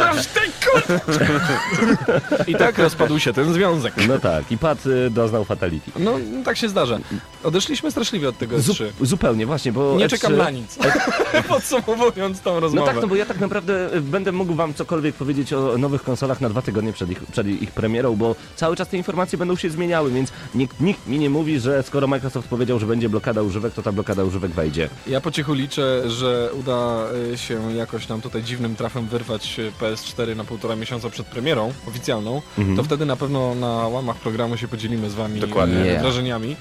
[2.46, 3.94] I tak rozpadł się ten związek.
[4.08, 5.90] No tak, i pad y, doznał fatality.
[5.98, 6.12] No,
[6.44, 6.98] tak się zdarza.
[7.44, 8.84] Odeszliśmy straszliwie od tego Zu S3.
[9.00, 10.78] zupełnie, właśnie, bo Nie S3 czekam na nic.
[11.48, 12.92] Podsumowując tą No rozmowę.
[12.92, 16.40] tak, no bo ja tak naprawdę y, będę mógł wam cokolwiek powiedzieć o nowych konsolach
[16.40, 19.70] na dwa tygodnie przed ich, przed ich premierą, bo cały czas te informacje będą się
[19.70, 23.74] zmieniały, więc nikt, nikt mi nie mówi, że skoro Microsoft powiedział, że będzie blokada używek,
[23.74, 24.88] to ta blokada używek wejdzie.
[25.06, 26.99] Ja po cichu liczę, że uda
[27.32, 31.72] y, się jakoś nam tutaj dziwnym trafem wyrwać y, PS4 na półtora miesiąca przed premierą
[31.88, 32.42] oficjalną.
[32.58, 32.76] Mhm.
[32.76, 35.96] To wtedy na pewno na łamach programu się podzielimy z wami Dokładnie.
[35.96, 36.56] y, wrażeniami.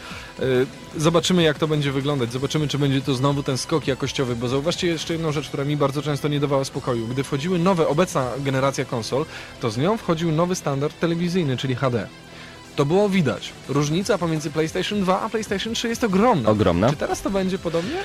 [0.97, 4.87] Zobaczymy jak to będzie wyglądać, zobaczymy czy będzie to znowu ten skok jakościowy, bo zauważcie
[4.87, 7.07] jeszcze jedną rzecz, która mi bardzo często nie dawała spokoju.
[7.07, 9.25] Gdy wchodziły nowe, obecna generacja konsol,
[9.61, 12.07] to z nią wchodził nowy standard telewizyjny, czyli HD.
[12.75, 13.53] To było widać.
[13.69, 16.49] Różnica pomiędzy PlayStation 2 a PlayStation 3 jest ogromna.
[16.49, 16.89] Ogromna.
[16.89, 17.97] Czy teraz to będzie podobnie?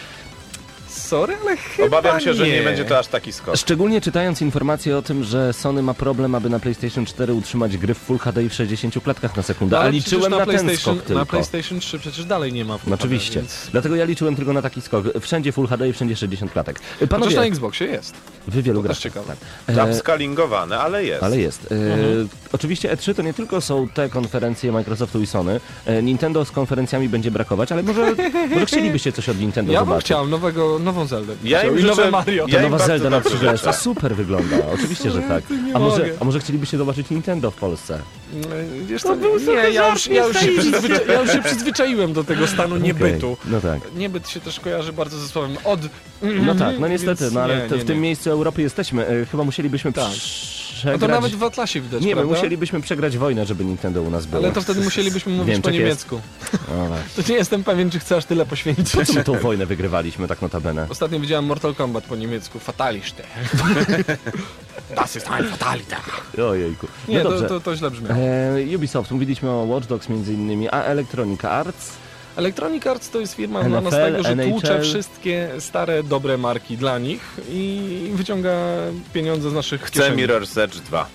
[1.22, 3.56] Ale chyba Obawiam się, że nie nie będzie to aż taki skok.
[3.56, 7.94] Szczególnie czytając informacje o tym, że Sony ma problem, aby na PlayStation 4 utrzymać gry
[7.94, 10.46] w Full HD i w 60 klatkach na sekundę, No, Ale a liczyłem przecież na,
[10.46, 11.20] ten PlayStation, skok tylko.
[11.20, 13.40] Na PlayStation 3 przecież dalej nie ma Full HD, oczywiście.
[13.40, 13.68] więc...
[13.72, 15.04] Dlatego ja liczyłem tylko na taki skok.
[15.20, 16.80] Wszędzie Full HD i wszędzie 60 klatek.
[16.94, 18.14] Chociaż Panowie, na Xboxie jest.
[18.48, 19.00] wy wielu graczy.
[19.00, 19.36] ciekawe.
[19.66, 19.76] Tak.
[19.78, 21.22] E, Upscalingowane, ale jest.
[21.22, 21.72] Ale jest.
[21.72, 22.28] E, Mhm.
[22.52, 25.60] Oczywiście E3 to nie tylko są te konferencje Microsoftu i Sony.
[25.86, 28.14] E, Nintendo z konferencjami będzie brakować, ale może,
[28.50, 30.06] może chcielibyście coś od Nintendo Ja bym zobaczyć.
[30.06, 31.34] chciał nowego, nową Zeldę.
[31.44, 32.44] Ja Chciał im I życzę- nowe Mario.
[32.44, 33.72] To Ja im nowa bardzo Zelda na dobrze przykład, to życzę.
[33.82, 34.56] super wygląda.
[34.74, 35.50] Oczywiście, że tak.
[35.50, 36.12] nie A może, mogę.
[36.20, 37.98] a może chcielibyście zobaczyć Nintendo w Polsce?
[38.34, 42.24] Mm, Wiesz co, nie, ja już, ja, już się przyzwycza, ja już się przyzwyczaiłem do
[42.24, 43.32] tego stanu niebytu.
[43.32, 43.80] Okej, No tak.
[43.96, 45.80] Niebyt się też kojarzy bardzo ze słowem od.
[46.22, 48.02] No tak, no niestety, Więc no ale nie, to nie, w tym nie.
[48.02, 49.06] miejscu Europy jesteśmy.
[49.06, 50.04] E, Chyba musielibyśmy Tak.
[50.74, 51.00] Przegrać...
[51.00, 52.34] No to nawet w Atlasie widać, Nie, my prawda?
[52.36, 54.42] musielibyśmy przegrać wojnę, żeby Nintendo u nas było.
[54.44, 56.10] Ale to wtedy musielibyśmy mówić po Niemczech jest.
[56.10, 56.20] niemiecku.
[56.72, 57.22] O, właśnie.
[57.22, 58.90] To nie jestem pewien, czy chcę aż tyle poświęcić.
[58.92, 60.86] Po co my tą wojnę wygrywaliśmy tak notabene?
[60.90, 62.58] Ostatnio widziałem Mortal Kombat po niemiecku.
[62.58, 63.22] Fatalište.
[64.96, 65.96] Das ist ein Fatality.
[66.50, 66.86] Ojejku.
[67.08, 67.48] Nie, no to, dobrze.
[67.48, 68.14] to, to źle brzmiało.
[68.72, 71.92] E, Ubisoft, mówiliśmy o Watch Dogs między innymi, a Electronic Arts.
[72.36, 74.50] Electronic Arts to jest firma NFL, znana z tego, że NHL.
[74.50, 78.56] tłucze wszystkie stare, dobre marki dla nich i wyciąga
[79.12, 80.22] pieniądze z naszych Chcę kieszeni.
[80.22, 81.06] Mirror's Edge 2.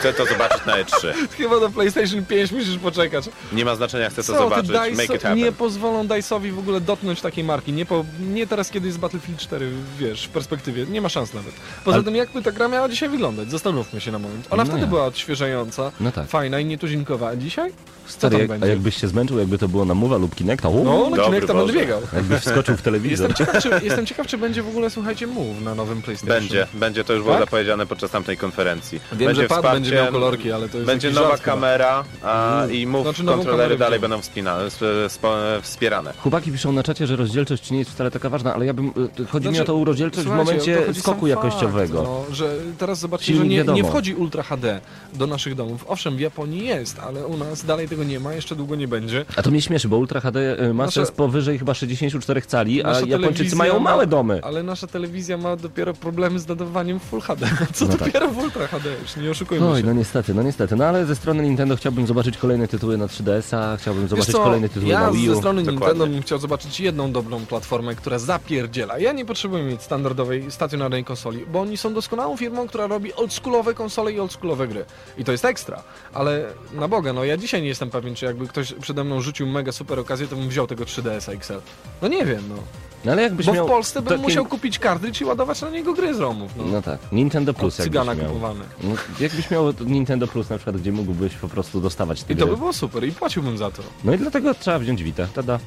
[0.00, 1.12] Chcę to zobaczyć na E3.
[1.36, 3.24] Chyba do PlayStation 5 musisz poczekać.
[3.52, 4.66] Nie ma znaczenia, chcę to Co, zobaczyć.
[4.66, 5.38] ty Make it Dice, happen.
[5.38, 7.72] nie pozwolą Dice'owi w ogóle dotknąć takiej marki.
[7.72, 10.86] Nie, po, nie teraz, kiedy jest Battlefield 4, wiesz, w perspektywie.
[10.86, 11.52] Nie ma szans nawet.
[11.84, 13.50] Poza Ale- tym, jakby ta gra miała dzisiaj wyglądać?
[13.50, 14.46] Zastanówmy się na moment.
[14.50, 14.86] Ona No wtedy ja.
[14.86, 16.28] była odświeżająca, No tak.
[16.28, 17.28] fajna i nietuzinkowa.
[17.28, 17.72] A dzisiaj?
[18.06, 18.68] Stary, jak, a będzie?
[18.68, 21.54] jakbyś się zmęczył, jakby to było na Mowa lub Kinecta, o, No, na Kinecta będę
[21.54, 21.72] Boże.
[21.72, 22.00] biegał.
[22.12, 23.28] jakbyś wskoczył w telewizor.
[23.30, 26.38] Jestem ciekaw, czy, jestem ciekaw, czy będzie w ogóle, słuchajcie, Move na nowym PlayStation.
[26.40, 27.44] Będzie, będzie, to już było Tak?
[27.44, 29.00] zapowiedziane podczas tamtej konferencji.
[29.12, 32.04] Wiem, będzie że pad wsparcie będzie miał kolorki, ale to jest będzie nowa żart kamera
[32.22, 36.12] a, i move Znaczy, kontrolery dalej będą wspinane, sp- sp- wspierane.
[36.18, 38.92] Chłopaki piszą na czacie, że rozdzielczość nie jest wcale taka ważna, ale ja bym.
[39.20, 41.98] y, Chodzi mi o Znaczy, tą rozdzielczość w momencie skoku jakościowego.
[42.04, 43.76] Fakt, no, że teraz zobaczcie, że nie, wiadomo.
[43.78, 44.80] nie wchodzi Ultra HD
[45.14, 45.84] do naszych domów.
[45.88, 49.24] Owszem, w Japonii jest, ale u nas dalej tego nie ma, jeszcze długo nie będzie.
[49.36, 52.84] A to mnie śmieszy, bo Ultra HD y, ma Nasza- sens powyżej chyba 64 cali,
[52.84, 54.40] a Japończycy mają ma- małe domy.
[54.42, 57.46] Ale nasza telewizja ma dopiero problemy z nadawaniem Full HD.
[57.74, 57.98] Co No tak.
[58.06, 59.79] dopiero w Ultra HD, już nie oszukujmy Oj, się.
[59.84, 60.76] No niestety, no niestety.
[60.76, 64.68] No ale ze strony Nintendo chciałbym zobaczyć kolejne tytuły na 3DS-a, chciałbym zobaczyć co, kolejne
[64.68, 65.34] tytuły ja na Wii U.
[65.34, 65.86] ze strony Dokładnie.
[65.86, 68.98] Nintendo bym chciał zobaczyć jedną dobrą platformę, która zapierdziela.
[68.98, 73.74] Ja nie potrzebuję mieć standardowej, stacjonarnej konsoli, bo oni są doskonałą firmą, która robi oldschoolowe
[73.74, 74.84] konsole i oldschoolowe gry.
[75.18, 75.82] I to jest ekstra.
[76.14, 79.46] Ale na Boga, no ja dzisiaj nie jestem pewien, czy jakby ktoś przede mną rzucił
[79.46, 81.60] mega super okazję, to bym wziął tego 3DS XL.
[82.02, 82.56] No nie wiem, no.
[83.04, 85.92] No ale jakbyś Bo miał w Polsce bym musiał kupić kartridż i ładować na niego
[85.94, 86.52] gry z ROMów.
[86.56, 86.64] No.
[86.64, 88.26] No tak, Nintendo Plus Od jakbyś cygana miał.
[88.26, 88.60] kupowany.
[88.84, 92.44] No, jakbyś miał Nintendo Plus na przykład, gdzie mógłbyś po prostu dostawać te I to
[92.44, 92.52] gry.
[92.54, 93.82] by było super i płaciłbym za to.
[94.04, 95.58] No i dlatego trzeba wziąć Vita, tada.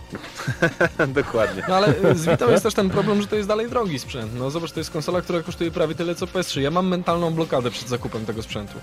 [1.07, 1.63] Dokładnie.
[1.69, 4.31] No ale y, z Vitą jest też ten problem, że to jest dalej drogi sprzęt.
[4.39, 6.59] No zobacz, to jest konsola, która kosztuje prawie tyle co PS3.
[6.61, 8.73] Ja mam mentalną blokadę przed zakupem tego sprzętu.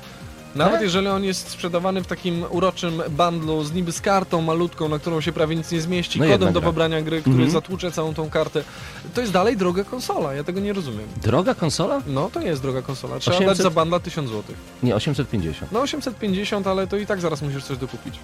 [0.55, 0.83] Nawet Tak?
[0.83, 5.21] jeżeli on jest sprzedawany w takim uroczym bundlu z niby z kartą malutką, na którą
[5.21, 6.69] się prawie nic nie zmieści, No kodem do gra.
[6.69, 7.51] pobrania gry, który Mhm.
[7.51, 8.65] zatłucze całą tą kartę,
[9.15, 10.35] to jest dalej droga konsola.
[10.35, 11.07] Ja tego nie rozumiem.
[11.23, 12.03] Droga konsola?
[12.07, 13.19] No to nie jest droga konsola.
[13.19, 13.59] Trzeba 800?
[13.59, 14.43] dać za bundla 1000 zł.
[14.83, 15.73] Nie, 850.
[15.73, 18.15] No 850, ale to i tak zaraz musisz coś dokupić.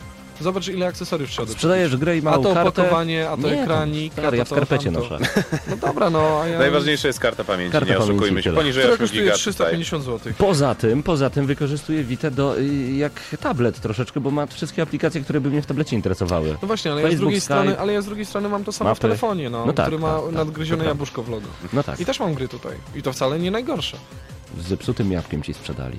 [0.40, 1.52] Zobacz ile akcesoriów trzeba.
[1.52, 2.68] Sprzedajesz grę i A małą to kartę.
[2.68, 5.00] opakowanie, a to Nie, ekranik, stary, a to ja w skarpecie tamto.
[5.00, 5.18] noszę.
[5.70, 6.58] No dobra, no a ja...
[6.58, 8.50] Najważniejsza jest karta pamięci, Karta nie oszukujmy się.
[8.50, 8.56] tyle.
[8.62, 9.40] Poniżej która 8 kosztuje giga tutaj.
[9.52, 10.32] 350 zł.
[10.38, 12.66] Poza tym, poza tym wykorzystuję Vita do, y,
[12.96, 16.56] jak tablet troszeczkę, bo ma wszystkie aplikacje, które by mnie w tablecie interesowały.
[16.62, 17.54] No właśnie, ale ja, z Facebook, drugiej Skype.
[17.54, 19.98] strony, ale ja z drugiej strony mam to samo w telefonie, no, No tak, który
[19.98, 20.90] ma tak, tak, nadgryzione prawda.
[20.90, 21.46] jabłuszko w logo.
[21.72, 22.72] No tak, I też mam gry tutaj.
[22.94, 23.96] I to wcale nie najgorsze.
[24.60, 25.98] Z zepsutym jabłkiem ci sprzedali.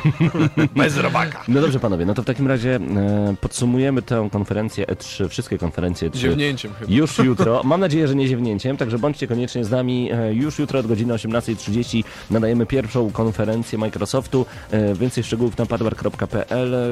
[0.76, 1.42] Bez robaka.
[1.48, 6.10] No dobrze panowie, no to w takim razie e, podsumujemy tę konferencję E3, wszystkie konferencje
[6.10, 6.16] E3.
[6.16, 6.92] Ziewnięciem chyba.
[6.92, 10.12] Już jutro, mam nadzieję, że nie ziewnięciem, także bądźcie koniecznie z nami.
[10.12, 14.46] E, Już jutro od godziny 18.30 nadajemy pierwszą konferencję Microsoftu.
[14.70, 16.74] E, Więcej szczegółów na padbar.pl.
[16.74, 16.88] E,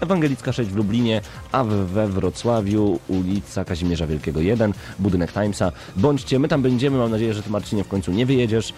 [0.00, 1.20] Ewangelicka 6 w Lublinie,
[1.52, 5.72] a we Wrocławiu ulica Kazimierza Wielkiego 1, budynek Timesa.
[5.96, 8.72] Bądźcie, my tam będziemy, mam nadzieję, że ty Marcinie w końcu nie wyjedziesz,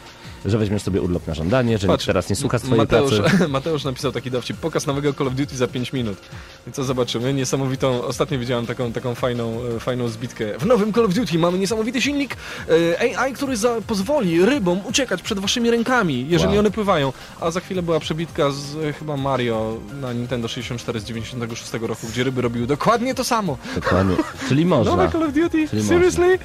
[0.45, 3.49] że weźmiesz sobie urlop na żądanie, że nikt teraz nie słucha swojej Mateusz, pracy.
[3.49, 6.19] Mateusz napisał taki dowcip, pokaz nowego Call of Duty za 5 minut.
[6.73, 7.35] Co zobaczymy?
[7.35, 10.59] Niesamowitą, ostatnio widziałem taką, taką fajną, e, fajną zbitkę.
[10.59, 12.37] W nowym Call of Duty mamy niesamowity silnik
[13.01, 16.59] e, AI, który za, pozwoli rybom uciekać przed waszymi rękami, jeżeli Wow.
[16.59, 17.13] one pływają.
[17.41, 22.07] A za chwilę była przebitka z e, chyba Mario na Nintendo 64 z 96 roku,
[22.11, 23.59] gdzie ryby robiły dokładnie to samo.
[23.75, 24.17] Dokładnie.
[24.49, 24.97] Czyli można.
[24.97, 25.69] Nowe Call of Duty?
[25.69, 26.39] Czyli Seriously?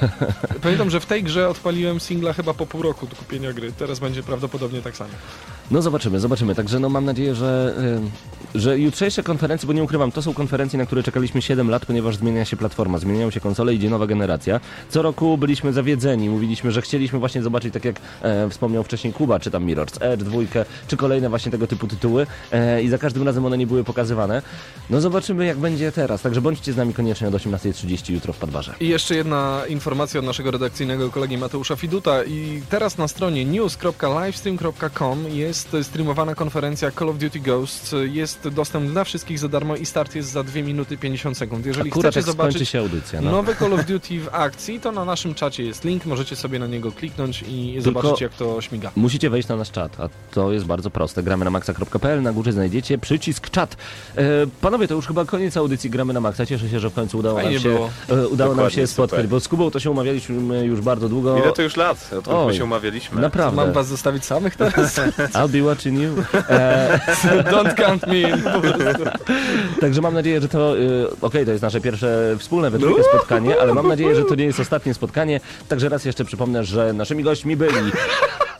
[0.62, 3.72] Pamiętam, że w tej grze odpaliłem singla chyba po pół roku do kupienia gry.
[3.72, 5.10] Teraz będzie prawdopodobnie tak samo.
[5.70, 6.54] No zobaczymy, zobaczymy.
[6.54, 7.74] Także no mam nadzieję, że,
[8.54, 12.16] że jutrzejsze konferencje, bo nie ukrywam, to są konferencje, na które czekaliśmy 7 lat, ponieważ
[12.16, 14.60] zmienia się platforma, zmieniają się konsole, idzie nowa generacja.
[14.88, 19.40] Co roku byliśmy zawiedzeni, mówiliśmy, że chcieliśmy właśnie zobaczyć, tak jak e, wspomniał wcześniej Kuba,
[19.40, 23.22] czy tam Mirror's Edge, dwójkę, czy kolejne właśnie tego typu tytuły e, i za każdym
[23.22, 24.42] razem one nie były pokazywane.
[24.90, 26.22] No zobaczymy, jak będzie teraz.
[26.22, 28.74] Także bądźcie z nami koniecznie od 18.30 jutro w Padbarze.
[28.80, 32.24] I jeszcze jedna informacja od naszego redakcyjnego kolegi Mateusza Fiduta.
[32.24, 37.94] I teraz na stronie news.livestream.com jest streamowana konferencja Call of Duty Ghosts.
[38.02, 41.66] Jest dostęp dla wszystkich za darmo i start jest za 2 minuty 50 sekund.
[41.66, 43.20] Jeżeli Akurat chcecie zobaczyć się audycja.
[43.20, 43.30] No.
[43.30, 46.66] nowe Call of Duty w akcji, to na naszym czacie jest link, możecie sobie na
[46.66, 48.90] niego kliknąć i zobaczyć jak to śmiga.
[48.96, 51.22] Musicie wejść na nasz czat, a to jest bardzo proste.
[51.22, 53.76] Gramy na maxa.pl, na górze znajdziecie przycisk czat.
[54.16, 54.22] E,
[54.60, 56.46] panowie, to już chyba koniec audycji Gramy na Maxa.
[56.46, 57.90] Cieszę się, że w końcu udało Fajnie nam się, było.
[58.08, 59.28] e, udało nam się spotkać, super.
[59.28, 61.38] bo z Kubą to się umawialiśmy już bardzo długo.
[61.38, 62.46] Ile to już lat, odkąd Oj.
[62.46, 63.20] my się umawialiśmy?
[63.20, 63.56] Naprawdę.
[63.56, 64.96] Mam was zostawić samych teraz?
[65.38, 66.10] I'll be watching you.
[66.48, 67.00] E,
[67.52, 68.42] Don't count me in.
[69.80, 70.82] Także mam nadzieję, że to, e,
[71.20, 74.44] okej, to jest nasze pierwsze wspólne we trójkę spotkanie, ale mam nadzieję, że to nie
[74.44, 75.40] jest ostatnie spotkanie.
[75.68, 77.92] Także raz jeszcze przypomnę, że naszymi gośćmi byli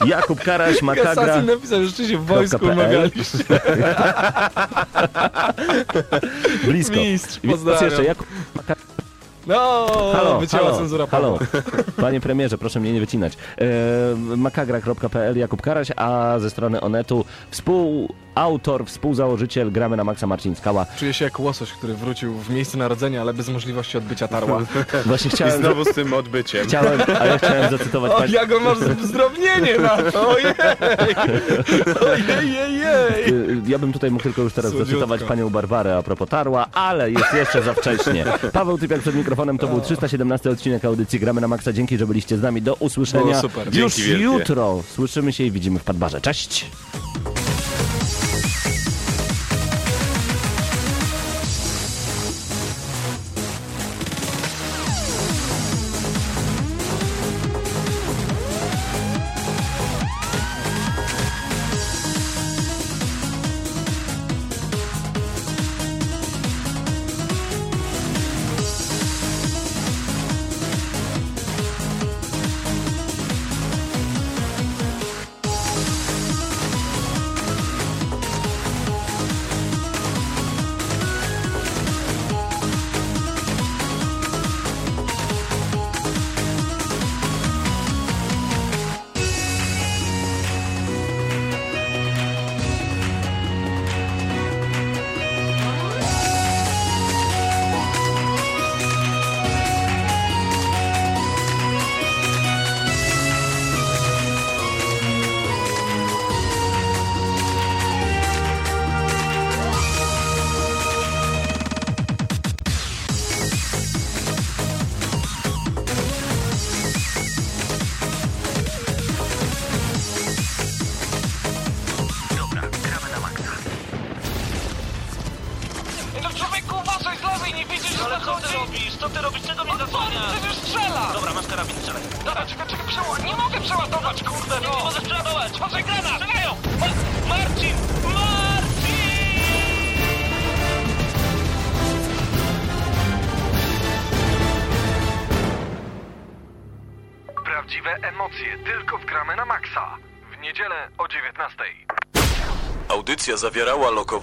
[0.07, 1.11] Jakub Karaś, Makagra.
[1.11, 3.39] Assassin napisał, że rzeczywiście w wojsku umawialiście.
[6.65, 6.97] Blisko.
[6.97, 7.85] Mistrz, pozdrawiam.
[7.85, 8.89] jeszcze Jakub Makagra.
[9.49, 11.39] No, Halo, wycięła halo, cenzura halo.
[12.01, 13.33] Panie premierze, proszę mnie nie wycinać.
[13.59, 17.25] E, makagra.pl Jakub Karaś, a ze strony Onetu
[18.43, 20.87] współautor, współzałożyciel Gramy na Maxa Marcin Skała.
[20.99, 24.61] Czuję się jak łosoś, który wrócił w miejsce narodzenia, ale bez możliwości odbycia tarła.
[25.07, 26.67] Właśnie I chciałem, znowu z tym odbyciem.
[26.67, 30.29] chciałem, a ja chciałem zacytować O, pani, ja go masz zdrobnienie na to!
[30.29, 30.55] Ojej!
[32.13, 33.29] Ojej, jej, jej!
[33.35, 34.93] y, ja bym tutaj mógł tylko już teraz Słodziutko.
[34.95, 38.25] zacytować panią Barbarę a propos Tarła, ale jest jeszcze za wcześnie.
[38.53, 41.73] Paweł Typiak przed mikrofonem, to był 317 odcinek audycji Gramy na Maxa.
[41.73, 42.63] Dzięki, że byliście z nami.
[42.63, 43.67] Do usłyszenia Było super.
[43.67, 44.25] już Dzięki wielkie.
[44.25, 44.83] jutro.
[44.95, 46.21] Słyszymy się i widzimy w Padbarze.
[46.21, 46.67] Cześć!